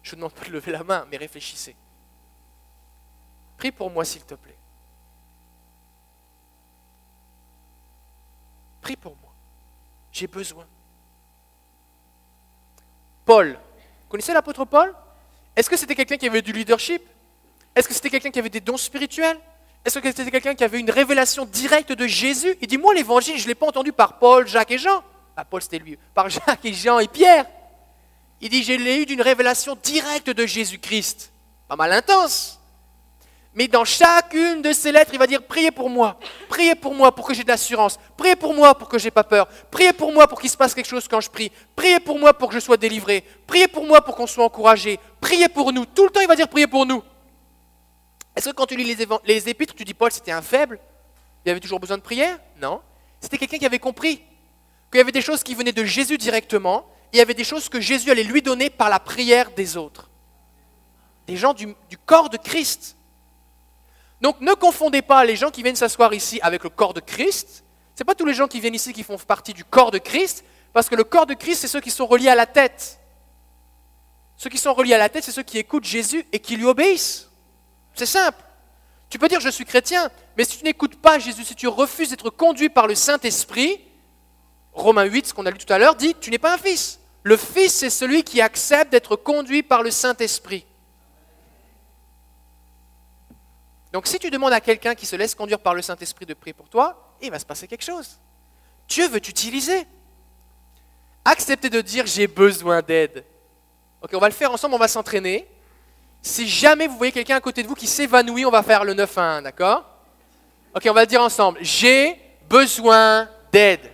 [0.02, 1.76] Je ne demande pas de lever la main, mais réfléchissez.
[3.58, 4.58] Prie pour moi, s'il te plaît.
[8.82, 9.32] Prie pour moi.
[10.12, 10.67] J'ai besoin.
[13.23, 13.54] Paul.
[13.54, 14.93] Vous connaissez l'apôtre Paul?
[15.56, 17.02] Est-ce que c'était quelqu'un qui avait du leadership?
[17.75, 19.38] Est-ce que c'était quelqu'un qui avait des dons spirituels?
[19.86, 22.55] Est-ce que c'était quelqu'un qui avait une révélation directe de Jésus?
[22.62, 25.03] Il dit, moi l'évangile, je ne l'ai pas entendu par Paul, Jacques et Jean.
[25.36, 25.97] Ah, Paul, c'était lui.
[26.13, 27.45] Par Jacques et Jean et Pierre.
[28.39, 31.31] Il dit, je l'ai eu d'une révélation directe de Jésus-Christ.
[31.67, 32.59] Pas mal intense.
[33.55, 36.17] Mais dans chacune de ces lettres, il va dire priez pour moi,
[36.49, 39.23] priez pour moi pour que j'ai de l'assurance, priez pour moi pour que j'ai pas
[39.23, 42.17] peur, priez pour moi pour qu'il se passe quelque chose quand je prie, priez pour
[42.17, 45.71] moi pour que je sois délivré, priez pour moi pour qu'on soit encouragé, priez pour
[45.71, 45.86] nous.
[45.86, 47.03] Tout le temps, il va dire priez pour nous.
[48.35, 48.83] Est-ce que quand tu lis
[49.25, 50.79] les, épîtres, tu dis Paul c'était un faible?
[51.45, 52.39] Il avait toujours besoin de prière?
[52.61, 52.81] Non.
[53.19, 54.17] C'était quelqu'un qui avait compris
[54.91, 57.43] qu'il y avait des choses qui venaient de Jésus directement, et il y avait des
[57.43, 60.09] choses que Jésus allait lui donner par la prière des autres.
[61.27, 62.97] Des gens du corps de Christ.
[64.23, 67.65] Donc ne confondez pas les gens qui viennent s'asseoir ici avec le corps de Christ.
[67.93, 69.97] Ce n'est pas tous les gens qui viennent ici qui font partie du corps de
[69.97, 72.99] Christ, parce que le corps de Christ, c'est ceux qui sont reliés à la tête.
[74.37, 76.65] Ceux qui sont reliés à la tête, c'est ceux qui écoutent Jésus et qui lui
[76.65, 77.29] obéissent.
[77.93, 78.41] C'est simple.
[79.10, 82.10] Tu peux dire je suis chrétien, mais si tu n'écoutes pas Jésus, si tu refuses
[82.10, 83.79] d'être conduit par le Saint-Esprit,
[84.73, 86.99] Romains 8, ce qu'on a lu tout à l'heure, dit tu n'es pas un fils.
[87.21, 90.65] Le fils, c'est celui qui accepte d'être conduit par le Saint-Esprit.
[93.93, 96.53] Donc si tu demandes à quelqu'un qui se laisse conduire par le Saint-Esprit de prier
[96.53, 98.19] pour toi, il va se passer quelque chose.
[98.88, 99.86] Dieu veut t'utiliser.
[101.23, 103.23] Acceptez de dire j'ai besoin d'aide.
[104.01, 105.47] Ok, on va le faire ensemble, on va s'entraîner.
[106.25, 108.93] Si jamais vous voyez quelqu'un à côté de vous qui s'évanouit, on va faire le
[108.93, 109.86] 9 1, d'accord?
[110.73, 111.59] Ok, on va le dire ensemble.
[111.62, 112.17] J'ai
[112.49, 113.91] besoin d'aide.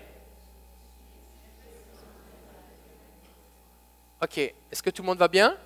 [4.21, 5.57] Ok, est-ce que tout le monde va bien?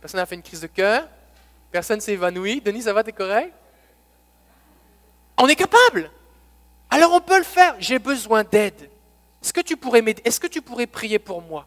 [0.00, 1.06] Personne n'a fait une crise de cœur?
[1.70, 2.60] Personne s'est évanoui?
[2.60, 3.52] Denis, ça va, t'es correct?
[5.38, 6.10] On est capable.
[6.90, 7.76] Alors on peut le faire.
[7.78, 8.90] J'ai besoin d'aide.
[9.40, 11.66] Est-ce que tu pourrais Est-ce que tu pourrais prier pour moi?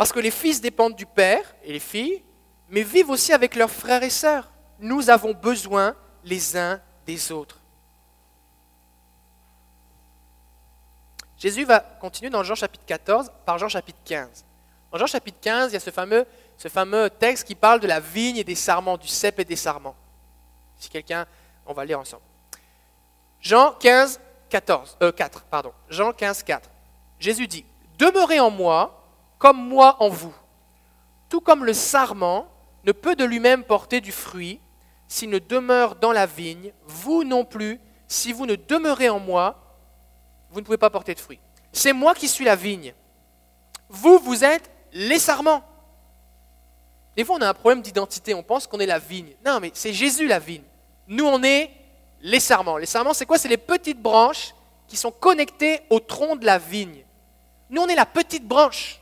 [0.00, 2.22] Parce que les fils dépendent du père et les filles,
[2.70, 4.50] mais vivent aussi avec leurs frères et sœurs.
[4.78, 7.60] Nous avons besoin les uns des autres.
[11.36, 14.46] Jésus va continuer dans Jean chapitre 14 par Jean chapitre 15.
[14.90, 16.24] Dans Jean chapitre 15, il y a ce fameux
[16.56, 19.54] ce fameux texte qui parle de la vigne et des sarments, du cep et des
[19.54, 19.96] sarments.
[20.78, 21.26] Si quelqu'un,
[21.66, 22.22] on va lire ensemble.
[23.42, 25.74] Jean 15, 14, 4, pardon.
[25.90, 26.70] Jean 15, 4.
[27.18, 27.66] Jésus dit
[27.98, 28.96] Demeurez en moi,
[29.40, 30.34] comme moi en vous.
[31.28, 32.46] Tout comme le sarment
[32.84, 34.60] ne peut de lui-même porter du fruit
[35.08, 39.76] s'il ne demeure dans la vigne, vous non plus, si vous ne demeurez en moi,
[40.50, 41.40] vous ne pouvez pas porter de fruit.
[41.72, 42.94] C'est moi qui suis la vigne.
[43.88, 45.64] Vous, vous êtes les sarments.
[47.16, 48.34] Des fois, on a un problème d'identité.
[48.34, 49.34] On pense qu'on est la vigne.
[49.44, 50.62] Non, mais c'est Jésus la vigne.
[51.08, 51.70] Nous, on est
[52.20, 52.76] les sarments.
[52.76, 53.38] Les sarments, c'est quoi?
[53.38, 54.54] C'est les petites branches
[54.86, 57.04] qui sont connectées au tronc de la vigne.
[57.68, 58.99] Nous, on est la petite branche.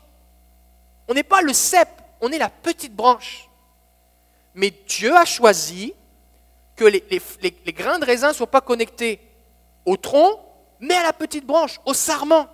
[1.09, 1.89] On n'est pas le cep,
[2.21, 3.49] on est la petite branche.
[4.53, 5.93] Mais Dieu a choisi
[6.75, 7.01] que les,
[7.73, 9.19] grains de raisin ne soient pas connectés
[9.85, 10.39] au tronc,
[10.79, 12.47] mais à la petite branche, au sarment.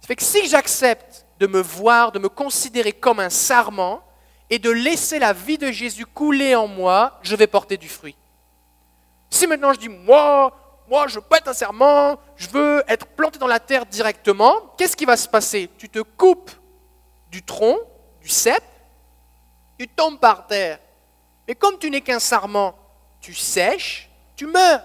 [0.00, 4.02] Ça fait que si j'accepte de me voir, de me considérer comme un sarment
[4.48, 8.16] et de laisser la vie de Jésus couler en moi, je vais porter du fruit.
[9.28, 10.56] Si maintenant je dis, moi,
[10.90, 14.96] moi, je peux être un serment, je veux être planté dans la terre directement, qu'est-ce
[14.96, 15.70] qui va se passer?
[15.78, 16.50] Tu te coupes
[17.30, 17.78] du tronc,
[18.20, 18.62] du cep,
[19.78, 20.80] tu tombes par terre.
[21.46, 22.74] Mais comme tu n'es qu'un sarment,
[23.20, 24.82] tu sèches, tu meurs.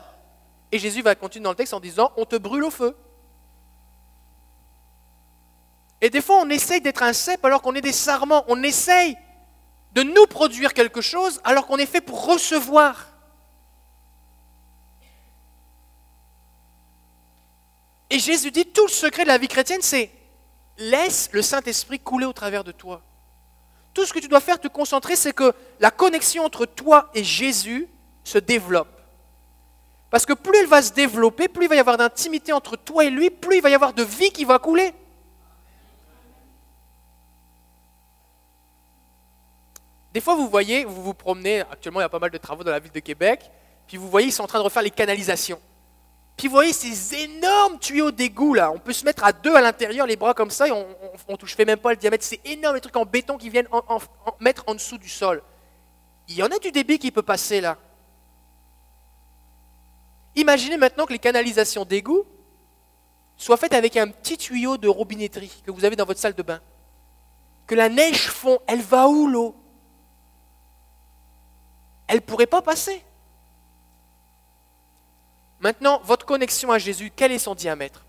[0.72, 2.96] Et Jésus va continuer dans le texte en disant, on te brûle au feu.
[6.02, 8.46] Et des fois, on essaye d'être un cep alors qu'on est des sarments.
[8.48, 9.18] On essaye
[9.94, 13.08] de nous produire quelque chose alors qu'on est fait pour recevoir.
[18.16, 20.10] Et Jésus dit, tout le secret de la vie chrétienne, c'est
[20.78, 23.02] laisse le Saint-Esprit couler au travers de toi.
[23.94, 27.26] Tout ce que tu dois faire, te concentrer, c'est que la connexion entre toi et
[27.26, 27.90] Jésus
[28.24, 28.88] se développe.
[30.10, 33.04] Parce que plus elle va se développer, plus il va y avoir d'intimité entre toi
[33.04, 34.94] et lui, plus il va y avoir de vie qui va couler.
[40.14, 42.64] Des fois, vous voyez, vous vous promenez, actuellement il y a pas mal de travaux
[42.64, 43.52] dans la ville de Québec,
[43.86, 45.60] puis vous voyez, ils sont en train de refaire les canalisations.
[46.38, 49.62] Puis vous voyez ces énormes tuyaux d'égout là, on peut se mettre à deux à
[49.62, 50.86] l'intérieur, les bras comme ça, et on,
[51.30, 52.26] ne touche même pas le diamètre.
[52.26, 54.00] C'est énorme, les trucs en béton qui viennent en,
[54.40, 55.42] mettre en dessous du sol.
[56.28, 57.78] Il y en a du débit qui peut passer là.
[60.36, 62.26] Imaginez maintenant que les canalisations d'égout
[63.38, 66.44] soient faites avec un petit tuyau de robinetterie que vous avez dans votre salle de
[66.44, 66.60] bain.
[67.66, 69.56] Que la neige fond, elle va où l'eau?
[72.08, 73.02] Elle ne pourrait pas passer.
[75.66, 78.06] Maintenant, votre connexion à Jésus, quel est son diamètre?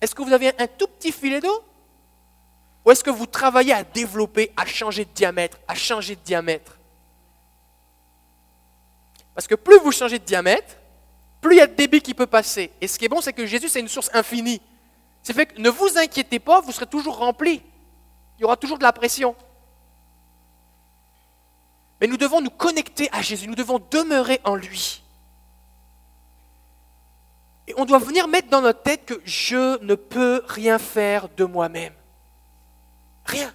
[0.00, 1.62] Est-ce que vous avez un tout petit filet d'eau?
[2.86, 6.78] Ou est-ce que vous travaillez à développer, à changer de diamètre, à changer de diamètre?
[9.34, 10.74] Parce que plus vous changez de diamètre,
[11.42, 12.72] plus il y a de débit qui peut passer.
[12.80, 14.62] Et ce qui est bon, c'est que Jésus, c'est une source infinie.
[15.22, 17.60] C'est fait que ne vous inquiétez pas, vous serez toujours rempli.
[18.38, 19.36] Il y aura toujours de la pression.
[22.00, 24.99] Mais nous devons nous connecter à Jésus, nous devons demeurer en lui.
[27.76, 31.92] On doit venir mettre dans notre tête que je ne peux rien faire de moi-même.
[33.24, 33.52] Rien.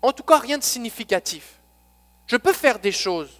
[0.00, 1.60] En tout cas, rien de significatif.
[2.26, 3.30] Je peux faire des choses.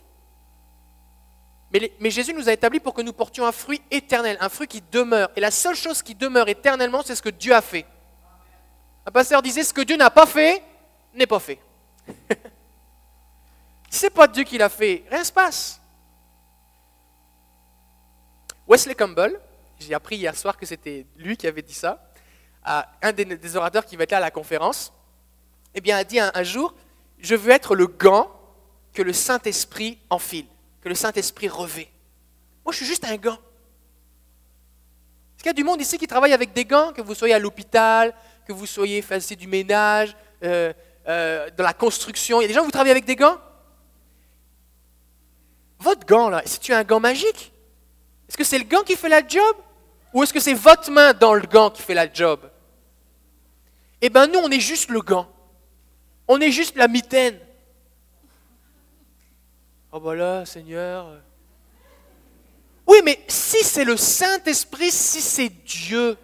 [1.72, 4.82] Mais, Jésus nous a établis pour que nous portions un fruit éternel, un fruit qui
[4.92, 5.30] demeure.
[5.36, 7.86] Et la seule chose qui demeure éternellement, c'est ce que Dieu a fait.
[9.06, 10.62] Un pasteur disait, ce que Dieu n'a pas fait,
[11.14, 11.58] n'est pas fait.
[13.90, 15.81] Si ce n'est pas Dieu qui l'a fait, rien ne se passe.
[18.72, 19.38] Wesley Campbell,
[19.78, 22.10] j'ai appris hier soir que c'était lui qui avait dit ça,
[22.64, 24.94] à un des, orateurs qui va être là à la conférence,
[25.74, 26.74] eh bien, a dit un, jour,
[27.18, 28.32] je veux être le gant
[28.94, 30.46] que le Saint-Esprit enfile,
[30.80, 31.90] que le Saint-Esprit revêt.
[32.64, 33.34] Moi, je suis juste un gant.
[35.36, 37.34] Est-ce qu'il y a du monde ici qui travaille avec des gants, que vous soyez
[37.34, 38.14] à l'hôpital,
[38.48, 40.72] que vous soyez fassiez du ménage, euh,
[41.08, 43.36] euh, dans la construction Il y a des gens qui travaillent avec des gants?
[45.78, 47.51] Votre gant, là, c'est-tu un gant magique?
[48.32, 49.56] Est-ce que c'est le gant qui fait la job
[50.14, 52.40] Ou est-ce que c'est votre main dans le gant qui fait la job?
[54.00, 55.28] Eh bien, nous, on est juste le gant.
[56.26, 57.38] On est juste la mitaine.
[59.92, 61.20] Oh, ben Seigneur.
[62.86, 66.16] Oui, mais si c'est le Saint-Esprit, si c'est Dieu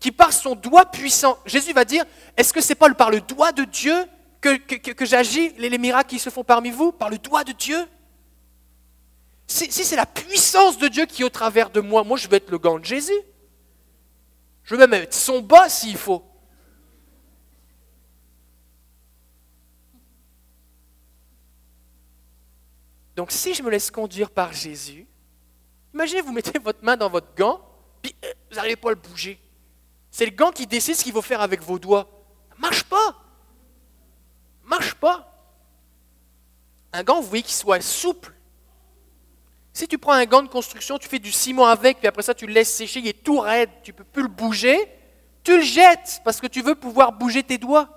[0.00, 2.04] qui par son doigt puissant, Jésus va dire,
[2.36, 4.04] est-ce que c'est pas par le doigt de Dieu
[4.40, 4.58] que,
[5.06, 7.86] j'agis, les miracles qui se font parmi vous, par le doigt de Dieu?
[9.50, 12.34] Si, c'est la puissance de Dieu qui est au travers de moi, moi je veux
[12.34, 13.20] être le gant de Jésus.
[14.62, 16.24] Je veux même être son bas s'il faut.
[23.16, 25.06] Donc si je me laisse conduire par Jésus,
[25.92, 27.60] imaginez vous mettez votre main dans votre gant,
[28.00, 29.40] puis euh, vous n'arrivez pas à le bouger.
[30.10, 32.08] C'est le gant qui décide ce qu'il faut faire avec vos doigts.
[32.56, 33.24] Marche pas.
[34.64, 35.26] marche pas.
[36.92, 38.34] Un gant, vous voyez qu'il soit souple,
[39.80, 42.34] si tu prends un gant de construction, tu fais du ciment avec, puis après ça
[42.34, 44.78] tu le laisses sécher, il est tout raide, tu ne peux plus le bouger,
[45.42, 47.88] tu le jettes parce que tu veux pouvoir bouger tes doigts.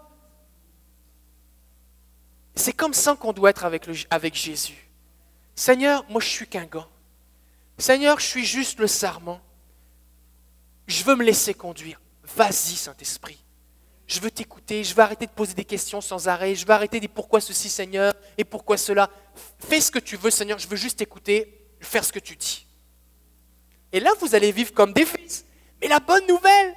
[2.55, 4.89] C'est comme ça qu'on doit être avec, Jésus.
[5.55, 6.87] Seigneur, moi je suis qu'un gant.
[7.77, 9.41] Seigneur, je suis juste le sarment.
[10.87, 11.99] Je veux me laisser conduire.
[12.23, 13.43] Vas-y, Saint-Esprit.
[14.07, 17.01] Je veux t'écouter, je veux arrêter de poser des questions sans arrêt, je veux arrêter
[17.01, 19.09] de dire pourquoi ceci, Seigneur, et pourquoi cela.
[19.59, 22.65] Fais ce que tu veux, Seigneur, je veux juste t'écouter faire ce que tu dis.
[23.91, 25.45] Et là, vous allez vivre comme des fils.
[25.81, 26.75] Mais la bonne nouvelle,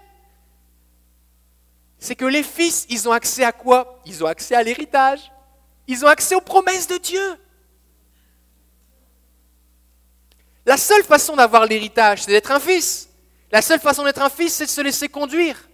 [1.99, 4.01] c'est que les fils, ils ont accès à quoi?
[4.05, 5.33] Ils ont accès à l'héritage.
[5.87, 7.39] Ils ont accès aux promesses de Dieu.
[10.67, 13.09] La seule façon d'avoir l'héritage, c'est d'être un fils.
[13.53, 15.69] La seule façon d'être un fils, c'est de se laisser conduire.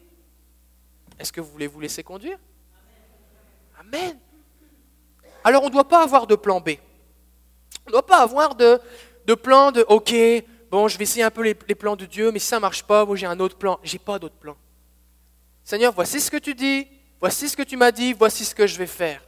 [1.19, 2.39] Est-ce que vous voulez vous laisser conduire?
[3.81, 4.19] Amen.
[5.45, 6.73] Alors on ne doit pas avoir de plan B.
[7.87, 8.81] On ne doit pas avoir de
[9.27, 10.15] de plans de OK,
[10.71, 12.83] bon, je vais essayer un peu les, plans de Dieu, mais si ça ne marche
[12.83, 13.79] pas, moi j'ai un autre plan.
[13.83, 14.57] J'ai pas d'autre plan.
[15.65, 16.89] Seigneur, voici ce que tu dis,
[17.21, 19.23] voici ce que tu m'as dit, voici ce que je vais faire.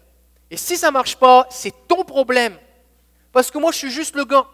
[0.51, 2.57] Et si ça ne marche pas, c'est ton problème.
[3.33, 4.47] Parce que moi, je suis juste le gant.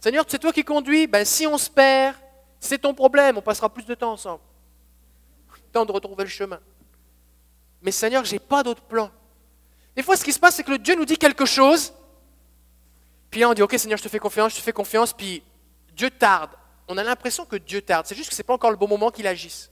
[0.00, 1.06] Seigneur, c'est toi qui conduis.
[1.06, 2.16] Ben, si on se perd,
[2.60, 3.38] c'est ton problème.
[3.38, 4.42] On passera plus de temps ensemble.
[5.72, 6.60] Temps de retrouver le chemin.
[7.80, 9.10] Mais Seigneur, je n'ai pas d'autre plan.
[9.96, 11.92] Des fois, ce qui se passe, c'est que le Dieu nous dit quelque chose.
[13.30, 15.12] Puis là, on dit, OK, Seigneur, je te fais confiance, je te fais confiance.
[15.12, 15.42] Puis
[15.92, 16.50] Dieu tarde.
[16.86, 18.06] On a l'impression que Dieu tarde.
[18.06, 19.70] C'est juste que ce n'est pas encore le bon moment qu'il agisse.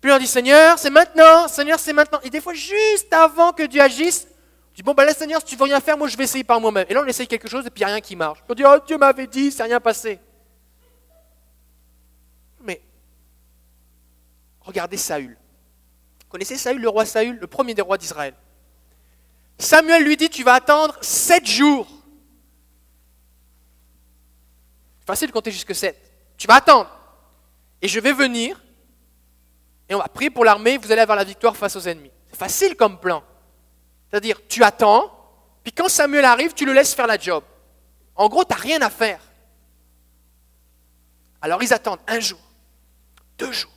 [0.00, 2.18] Puis on dit, Seigneur, c'est maintenant, Seigneur, c'est maintenant.
[2.24, 5.46] Et des fois, juste avant que Dieu agisse, on dit, bon, ben là, Seigneur, si
[5.46, 6.86] tu veux rien faire, moi, je vais essayer par moi-même.
[6.88, 8.42] Et là, on essaye quelque chose et puis rien qui marche.
[8.48, 10.18] on dit, oh, Dieu m'avait dit, c'est rien passé.
[12.60, 12.82] Mais,
[14.60, 15.36] regardez Saül.
[16.20, 18.34] Vous connaissez Saül, le roi Saül, le premier des rois d'Israël?
[19.62, 21.86] Samuel lui dit, tu vas attendre sept jours.
[25.06, 25.96] Facile de compter jusque sept.
[26.36, 26.90] Tu vas attendre.
[27.80, 28.60] Et je vais venir
[29.88, 32.10] et on va prier pour l'armée, vous allez avoir la victoire face aux ennemis.
[32.28, 33.22] C'est facile comme plan.
[34.10, 35.12] C'est-à-dire, tu attends,
[35.62, 37.44] puis quand Samuel arrive, tu le laisses faire la job.
[38.16, 39.20] En gros, tu n'as rien à faire.
[41.40, 42.40] Alors ils attendent un jour,
[43.38, 43.72] deux jours,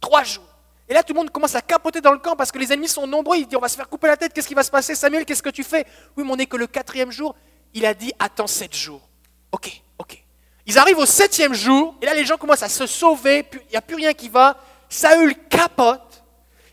[0.00, 0.49] trois jours.
[0.90, 2.88] Et là, tout le monde commence à capoter dans le camp parce que les ennemis
[2.88, 3.36] sont nombreux.
[3.36, 5.24] Ils disent, on va se faire couper la tête, qu'est-ce qui va se passer Samuel,
[5.24, 5.86] qu'est-ce que tu fais?
[6.16, 7.36] Oui, mais on n'est que le quatrième jour.
[7.72, 9.08] Il a dit, attends sept jours.
[9.52, 10.20] Ok, ok.
[10.66, 13.76] Ils arrivent au septième jour, et là, les gens commencent à se sauver, il n'y
[13.76, 14.58] a plus rien qui va.
[14.88, 16.24] Saül capote.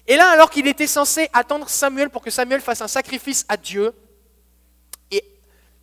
[0.07, 3.55] Et là, alors qu'il était censé attendre Samuel pour que Samuel fasse un sacrifice à
[3.55, 3.93] Dieu,
[5.11, 5.23] et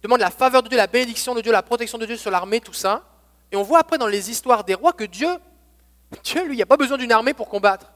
[0.02, 2.60] demande la faveur de Dieu, la bénédiction de Dieu, la protection de Dieu sur l'armée,
[2.60, 3.04] tout ça.
[3.52, 5.28] Et on voit après dans les histoires des rois que Dieu,
[6.24, 7.92] Dieu, lui, il n'y a pas besoin d'une armée pour combattre.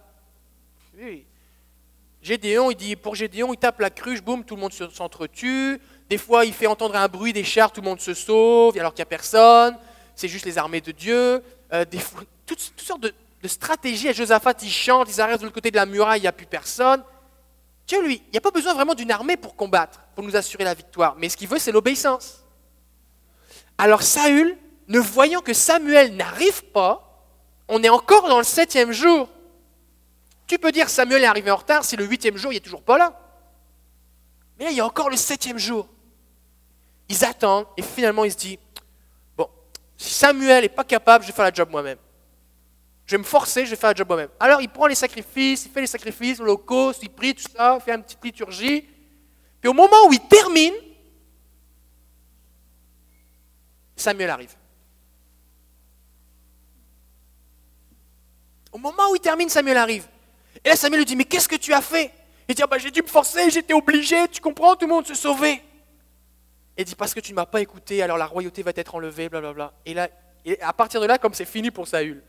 [2.21, 5.81] Gédéon, il dit, pour Gédéon, il tape la cruche, boum, tout le monde s'entretue.
[6.11, 8.93] Des fois, il fait entendre un bruit des chars, tout le monde se sauve, alors
[8.93, 9.79] qu'il n'y a personne.
[10.17, 11.43] C'est juste les armées de Dieu.
[11.73, 12.01] Euh, des
[12.47, 14.09] toutes, sortes de, de stratégie.
[14.09, 16.33] À Josaphat, il chante, ils arrivent de l'autre côté de la muraille, il n'y a
[16.33, 17.05] plus personne.
[17.87, 20.65] Dieu, lui, il n'y a pas besoin vraiment d'une armée pour combattre, pour nous assurer
[20.65, 21.15] la victoire.
[21.19, 22.45] Mais ce qu'il veut, c'est l'obéissance.
[23.79, 24.57] Alors Saül,
[24.89, 27.25] ne voyant que Samuel n'arrive pas,
[27.69, 29.29] on est encore dans le septième jour.
[30.49, 32.83] Tu peux dire Samuel est arrivé en retard si le huitième jour, il n'est toujours
[32.83, 33.21] pas là.
[34.59, 35.87] Mais là, il y a encore le septième jour.
[37.09, 38.59] Ils attendent et finalement, il se dit,
[39.37, 39.49] bon,
[39.97, 41.99] si Samuel n'est pas capable, je vais faire la job moi-même.
[43.05, 44.31] Je vais me forcer, je vais faire le job moi-même.
[44.41, 47.85] Alors il prend les sacrifices, il fait les sacrifices, locaux, il prie, tout ça, il
[47.85, 48.89] fait une petite liturgie.
[49.61, 50.75] Puis au moment où il termine,
[53.97, 54.55] Samuel arrive.
[58.73, 60.07] Au moment où il termine, Samuel arrive.
[60.65, 62.13] Et là, Samuel lui dit, mais qu'est-ce que tu as fait?
[62.49, 65.07] Il dit, ah bah, j'ai dû me forcer, j'étais obligé, tu comprends, tout le monde
[65.07, 65.63] se sauvait.
[66.77, 68.95] Et il dit, parce que tu ne m'as pas écouté, alors la royauté va être
[68.95, 69.73] enlevée, blablabla.
[69.85, 70.09] Et là,
[70.45, 72.23] et à partir de là, comme c'est fini pour Saül,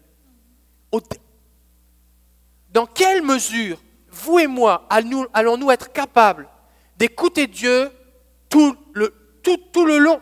[2.72, 6.50] dans quelle mesure, vous et moi, allons-nous être capables
[6.98, 7.92] d'écouter Dieu
[8.50, 9.14] tout le,
[9.44, 10.20] tout, tout le long?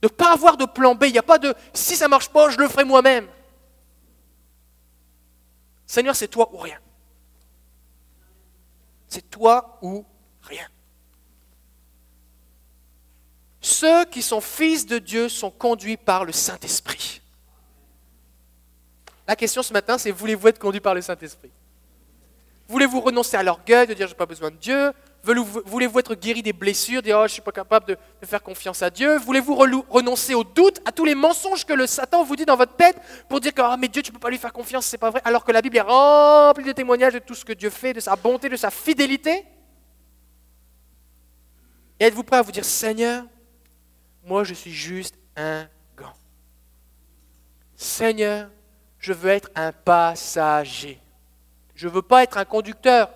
[0.00, 1.04] De ne pas avoir de plan B.
[1.04, 3.28] Il n'y a pas de si ça ne marche pas, je le ferai moi-même.
[5.86, 6.78] Seigneur, c'est toi ou rien.
[9.12, 10.06] C'est toi ou
[10.40, 10.66] rien.
[13.60, 17.20] Ceux qui sont fils de Dieu sont conduits par le Saint-Esprit.
[19.28, 21.50] La question ce matin, c'est voulez-vous être conduit par le Saint-Esprit?
[22.68, 24.94] Voulez-vous renoncer à l'orgueil, de dire je n'ai pas besoin de Dieu?
[25.24, 28.82] Voulez-vous être guéri des blessures, dire oh, je ne suis pas capable de, faire confiance
[28.82, 29.18] à Dieu?
[29.18, 32.74] Voulez-vous renoncer au doute, à tous les mensonges que le Satan vous dit dans votre
[32.74, 32.96] tête
[33.28, 35.10] pour dire que oh, mais Dieu, tu ne peux pas lui faire confiance, c'est pas
[35.10, 37.92] vrai, alors que la Bible est remplie de témoignages de tout ce que Dieu fait,
[37.92, 39.44] de sa bonté, de sa fidélité
[42.00, 43.24] Et êtes-vous prêt à vous dire Seigneur,
[44.24, 46.14] moi je suis juste un gant.
[47.76, 48.50] Seigneur,
[48.98, 51.00] je veux être un passager.
[51.76, 53.08] Je ne veux pas être un conducteur,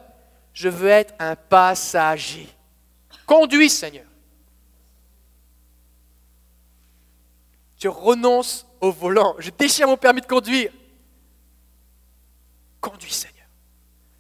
[0.57, 2.49] je veux être un passager.
[3.27, 4.07] Conduis, Seigneur.
[7.79, 10.73] Je renonce au volant, je déchire mon permis de conduire.
[12.81, 13.47] Conduis, Seigneur.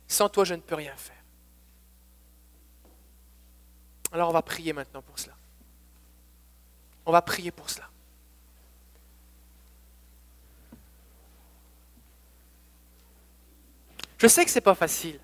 [0.06, 1.16] Sans toi, je ne peux rien faire.
[4.12, 5.34] Alors on va prier maintenant pour cela.
[7.06, 7.88] On va prier pour cela.
[14.18, 15.18] Je sais que ce n'est pas facile.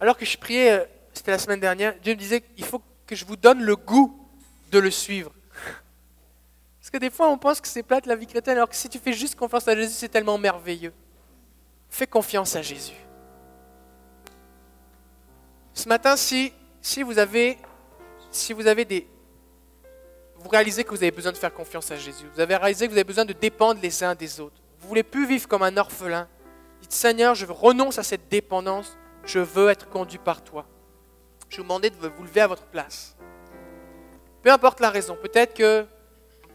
[0.00, 3.16] Alors que je priais, euh, c'était la semaine dernière, Dieu me disait qu'il faut que
[3.16, 4.28] je vous donne le goût
[4.70, 5.32] de le suivre.
[6.80, 8.88] Parce que des fois, on pense que c'est plate la vie chrétienne, alors que si
[8.88, 10.92] tu fais juste confiance à Jésus, c'est tellement merveilleux.
[11.88, 12.96] Fais confiance à Jésus.
[15.78, 17.56] Ce matin, si, si, vous avez,
[18.30, 19.06] si vous avez des...
[20.36, 22.26] Vous réalisez que vous avez besoin de faire confiance à Jésus.
[22.34, 24.60] Vous avez réalisé que vous avez besoin de dépendre les uns des autres.
[24.80, 26.28] vous voulez plus vivre comme un orphelin,
[26.80, 28.97] dites Seigneur, je renonce à cette dépendance,
[29.28, 30.64] je veux être conduit par toi.
[31.50, 33.14] Je vous demandais de vous lever à votre place.
[34.42, 35.84] Peu importe la raison, peut-être que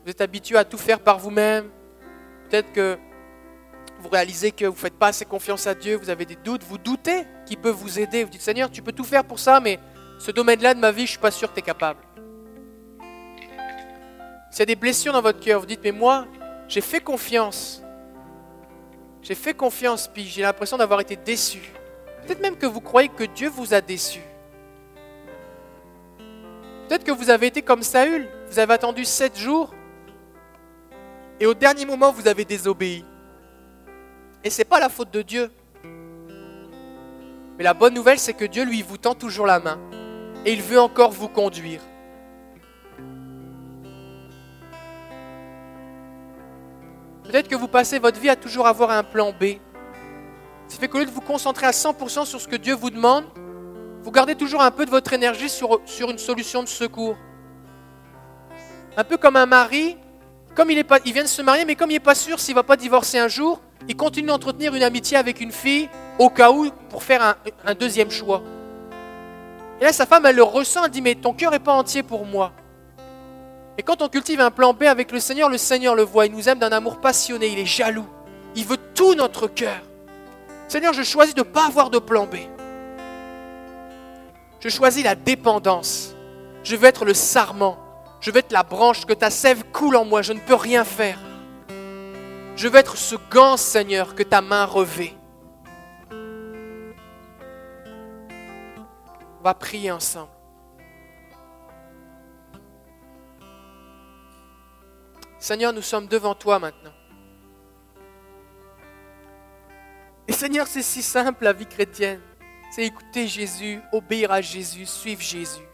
[0.04, 1.70] vous êtes habitué à tout faire par vous-même,
[2.50, 2.98] peut-être que
[4.00, 6.64] vous réalisez que vous ne faites pas assez confiance à Dieu, vous avez des doutes,
[6.64, 8.24] vous doutez qu'il peut vous aider.
[8.24, 9.80] Vous dites Seigneur, tu peux tout faire pour ça, mais
[10.18, 12.00] ce domaine-là de ma vie, je ne suis pas sûr que tu es capable.
[14.50, 16.28] S'il y a des blessures dans votre cœur, vous dites Mais moi,
[16.68, 17.84] j'ai fait confiance.
[19.22, 21.62] J'ai fait confiance, puis j'ai l'impression d'avoir été déçu.
[22.26, 24.22] Peut-être même que vous croyez que Dieu vous a déçu.
[26.88, 28.30] Peut-être que vous avez été comme Saül.
[28.50, 29.74] Vous avez attendu sept jours.
[31.40, 33.04] Et au dernier moment, vous avez désobéi.
[34.44, 35.52] Et ce n'est pas la faute de Dieu.
[37.58, 39.80] Mais la bonne nouvelle, c'est que Dieu, lui, vous tend toujours la main.
[40.46, 41.82] Et il veut encore vous conduire.
[47.24, 49.56] Peut-être que vous passez votre vie à toujours avoir un plan B.
[50.74, 53.26] Ça fait qu'au lieu de vous concentrer à 100% sur ce que Dieu vous demande,
[54.02, 57.16] vous gardez toujours un peu de votre énergie sur, sur une solution de secours.
[58.98, 59.98] Un peu comme un mari,
[60.56, 62.40] comme il, est pas, il vient de se marier, mais comme il n'est pas sûr
[62.40, 65.90] s'il ne va pas divorcer un jour, il continue d'entretenir une amitié avec une fille
[66.18, 68.42] au cas où pour faire un, un deuxième choix.
[69.80, 72.02] Et là, sa femme, elle le ressent, elle dit, mais ton cœur n'est pas entier
[72.02, 72.52] pour moi.
[73.78, 76.32] Et quand on cultive un plan B avec le Seigneur, le Seigneur le voit, il
[76.32, 78.08] nous aime d'un amour passionné, il est jaloux,
[78.56, 79.80] il veut tout notre cœur.
[80.68, 82.36] Seigneur, je choisis de ne pas avoir de plan B.
[84.59, 86.16] Je choisis la dépendance.
[86.64, 87.78] Je veux être le sarment.
[88.22, 90.22] Je veux être la branche que ta sève coule en moi.
[90.22, 91.20] Je ne peux rien faire.
[92.55, 95.14] Je veux être ce gant, Seigneur, que ta main revêt.
[99.39, 100.30] On va prier ensemble.
[105.39, 106.93] Seigneur, nous sommes devant toi maintenant.
[110.28, 112.22] Et Seigneur, c'est si simple la vie chrétienne.
[112.72, 115.68] C'est écouter Jésus, obéir à Jésus, suivre Jésus.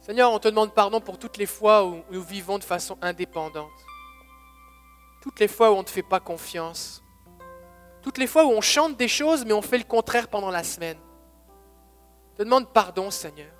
[0.00, 3.70] Seigneur, on te demande pardon pour toutes les fois où nous vivons de façon indépendante.
[5.22, 7.02] Toutes les fois où on ne te fait pas confiance.
[8.02, 10.62] Toutes les fois où on chante des choses mais on fait le contraire pendant la
[10.62, 10.98] semaine.
[12.32, 13.52] Je te demande pardon, Seigneur.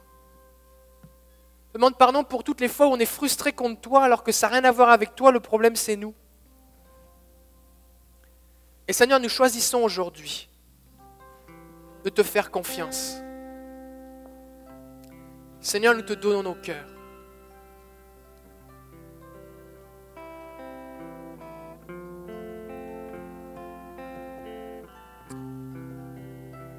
[1.73, 4.33] Te demande pardon pour toutes les fois où on est frustré contre toi alors que
[4.33, 6.15] ça n'a rien à voir avec toi, le problème c'est nous.
[8.89, 10.49] Et Seigneur, nous choisissons aujourd'hui
[12.05, 13.17] de te faire confiance.
[15.61, 16.87] Seigneur, nous te donnons nos cœurs.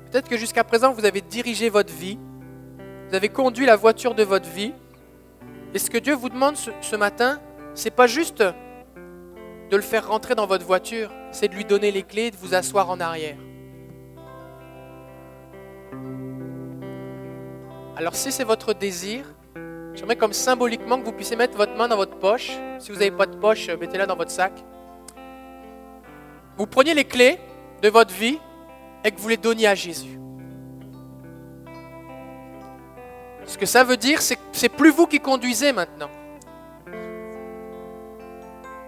[0.09, 2.17] Peut-être que jusqu'à présent, vous avez dirigé votre vie,
[3.09, 4.73] vous avez conduit la voiture de votre vie.
[5.73, 7.41] Et ce que Dieu vous demande ce, ce matin,
[7.75, 8.41] c'est pas juste
[9.69, 12.37] de le faire rentrer dans votre voiture, c'est de lui donner les clés et de
[12.37, 13.37] vous asseoir en arrière.
[17.95, 19.25] Alors si c'est votre désir,
[19.93, 22.51] j'aimerais comme symboliquement que vous puissiez mettre votre main dans votre poche.
[22.79, 24.53] Si vous n'avez pas de poche, mettez-la dans votre sac.
[26.57, 27.39] Vous preniez les clés
[27.81, 28.39] de votre vie
[29.03, 30.19] et que vous les donniez à Jésus.
[33.45, 36.09] Ce que ça veut dire, c'est que c'est plus vous qui conduisez maintenant.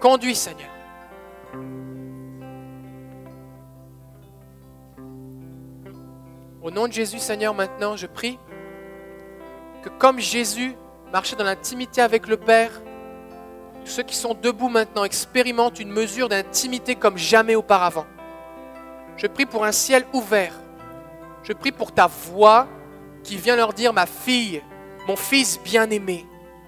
[0.00, 0.69] Conduis, Seigneur.
[6.62, 8.38] Au nom de Jésus, Seigneur, maintenant, je prie
[9.82, 10.76] que comme Jésus
[11.10, 12.70] marchait dans l'intimité avec le Père,
[13.86, 18.04] ceux qui sont debout maintenant expérimentent une mesure d'intimité comme jamais auparavant.
[19.16, 20.52] Je prie pour un ciel ouvert.
[21.44, 22.68] Je prie pour ta voix
[23.22, 24.62] qui vient leur dire, ma fille,
[25.08, 26.26] mon fils bien-aimé,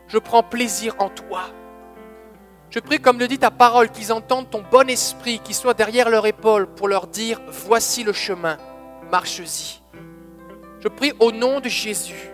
[0.08, 1.50] je prends plaisir en toi.
[2.70, 6.08] Je prie, comme le dit ta parole, qu'ils entendent ton bon esprit qui soit derrière
[6.08, 8.56] leur épaule pour leur dire, voici le chemin,
[9.12, 9.80] marche-y.
[10.80, 12.30] Je prie au nom de Jésus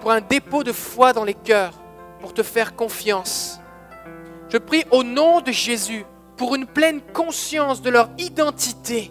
[0.00, 1.72] pour un dépôt de foi dans les cœurs,
[2.20, 3.58] pour te faire confiance.
[4.48, 6.04] Je prie au nom de Jésus
[6.36, 9.10] pour une pleine conscience de leur identité,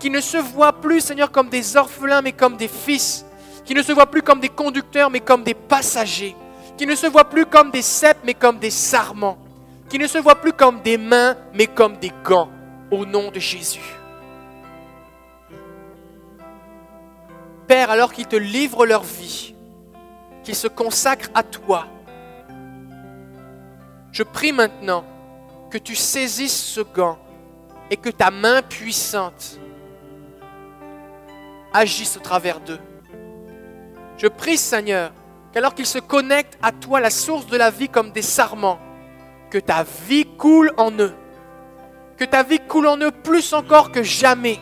[0.00, 3.24] qui ne se voient plus, Seigneur, comme des orphelins, mais comme des fils,
[3.64, 6.34] qui ne se voient plus comme des conducteurs, mais comme des passagers,
[6.76, 9.38] qui ne se voient plus comme des cèpes, mais comme des sarments
[9.88, 12.50] qui ne se voient plus comme des mains, mais comme des gants,
[12.90, 13.97] au nom de Jésus.
[17.68, 19.54] Père, alors qu'ils te livrent leur vie,
[20.42, 21.86] qu'ils se consacrent à toi,
[24.10, 25.04] je prie maintenant
[25.70, 27.18] que tu saisisses ce gant
[27.90, 29.60] et que ta main puissante
[31.72, 32.80] agisse au travers d'eux.
[34.16, 35.12] Je prie, Seigneur,
[35.52, 38.78] qu'alors qu'ils se connectent à toi, la source de la vie, comme des sarments,
[39.50, 41.14] que ta vie coule en eux.
[42.16, 44.58] Que ta vie coule en eux plus encore que jamais.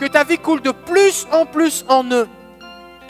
[0.00, 2.26] Que ta vie coule de plus en plus en eux.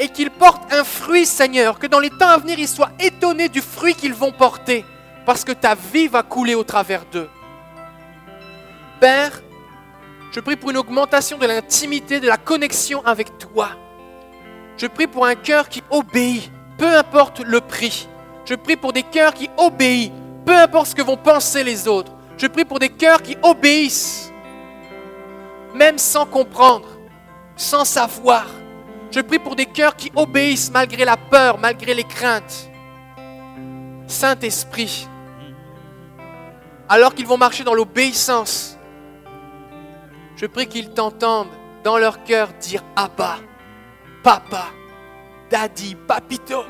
[0.00, 1.78] Et qu'ils portent un fruit, Seigneur.
[1.78, 4.84] Que dans les temps à venir, ils soient étonnés du fruit qu'ils vont porter.
[5.24, 7.28] Parce que ta vie va couler au travers d'eux.
[8.98, 9.40] Père,
[10.32, 13.68] je prie pour une augmentation de l'intimité, de la connexion avec toi.
[14.76, 18.08] Je prie pour un cœur qui obéit, peu importe le prix.
[18.46, 20.10] Je prie pour des cœurs qui obéissent,
[20.44, 22.10] peu importe ce que vont penser les autres.
[22.36, 24.29] Je prie pour des cœurs qui obéissent,
[25.74, 26.88] même sans comprendre,
[27.56, 28.46] sans savoir.
[29.10, 32.70] Je prie pour des cœurs qui obéissent malgré la peur, malgré les craintes.
[34.06, 35.08] Saint-Esprit,
[36.88, 38.76] alors qu'ils vont marcher dans l'obéissance,
[40.36, 41.52] je prie qu'ils t'entendent
[41.84, 43.38] dans leur cœur dire Abba,
[44.22, 44.66] Papa,
[45.50, 46.64] Daddy, Papito.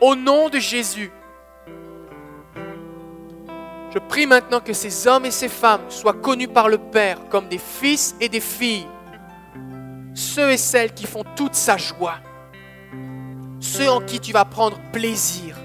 [0.00, 1.10] Au nom de Jésus,
[3.96, 7.48] je prie maintenant que ces hommes et ces femmes soient connus par le Père comme
[7.48, 8.86] des fils et des filles,
[10.12, 12.16] ceux et celles qui font toute sa joie,
[13.58, 15.56] ceux en qui tu vas prendre plaisir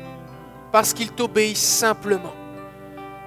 [0.71, 2.31] parce qu'ils t'obéissent simplement.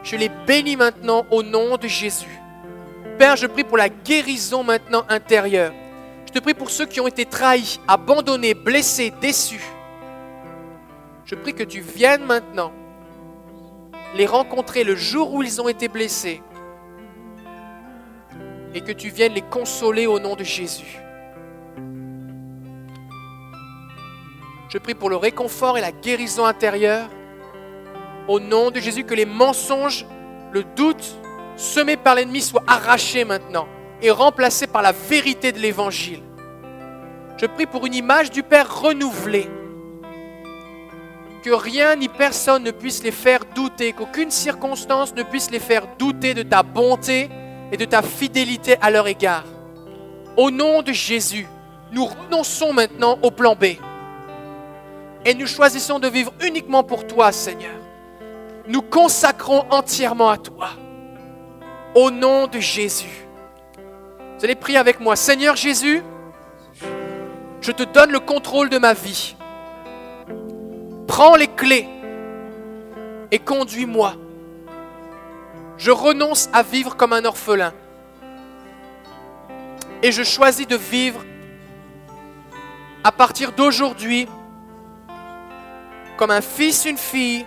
[0.03, 2.41] Je les bénis maintenant au nom de Jésus.
[3.19, 5.75] Père, je prie pour la guérison maintenant intérieure.
[6.27, 9.71] Je te prie pour ceux qui ont été trahis, abandonnés, blessés, déçus.
[11.27, 12.73] Je prie que tu viennes maintenant
[14.15, 16.43] les rencontrer le jour où ils ont été blessés
[18.75, 20.99] et que tu viennes les consoler au nom de Jésus.
[24.69, 27.09] Je prie pour le réconfort et la guérison intérieure.
[28.27, 30.07] Au nom de Jésus, que les mensonges,
[30.51, 31.15] le doute,
[31.57, 33.69] semé par l'ennemi soit arraché maintenant
[34.03, 36.23] et remplacé par la vérité de l'Évangile.
[37.37, 39.49] Je prie pour une image du Père renouvelée.
[41.45, 45.86] Que rien ni personne ne puisse les faire douter, qu'aucune circonstance ne puisse les faire
[45.99, 47.28] douter de ta bonté
[47.70, 49.45] et de ta fidélité à leur égard.
[50.38, 51.47] Au nom de Jésus,
[51.92, 53.76] nous renonçons maintenant au plan B.
[55.26, 57.76] Et nous choisissons de vivre uniquement pour toi, Seigneur.
[58.66, 60.70] Nous consacrons entièrement à toi.
[61.95, 63.26] Au nom de Jésus.
[64.38, 65.14] Vous allez prier avec moi.
[65.14, 66.03] Seigneur Jésus,
[67.61, 69.36] je te donne le contrôle de ma vie.
[71.07, 71.89] Prends les clés
[73.31, 74.15] et conduis-moi.
[75.77, 77.73] Je renonce à vivre comme un orphelin.
[80.03, 81.25] Et je choisis de vivre
[83.03, 84.29] à partir d'aujourd'hui
[86.17, 87.45] comme un fils, une fille,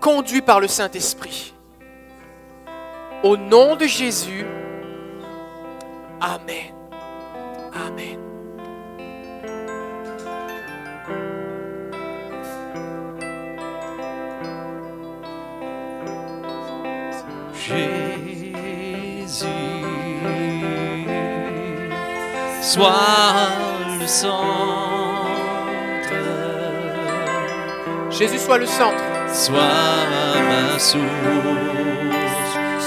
[0.00, 1.52] conduit par le Saint-Esprit.
[3.22, 4.46] Au nom de Jésus,
[6.20, 6.72] Amen.
[7.74, 8.25] Amen.
[22.76, 22.92] Sois
[23.98, 24.36] le centre,
[28.10, 29.02] Jésus soit le centre.
[29.32, 29.62] sois
[30.48, 31.06] ma source,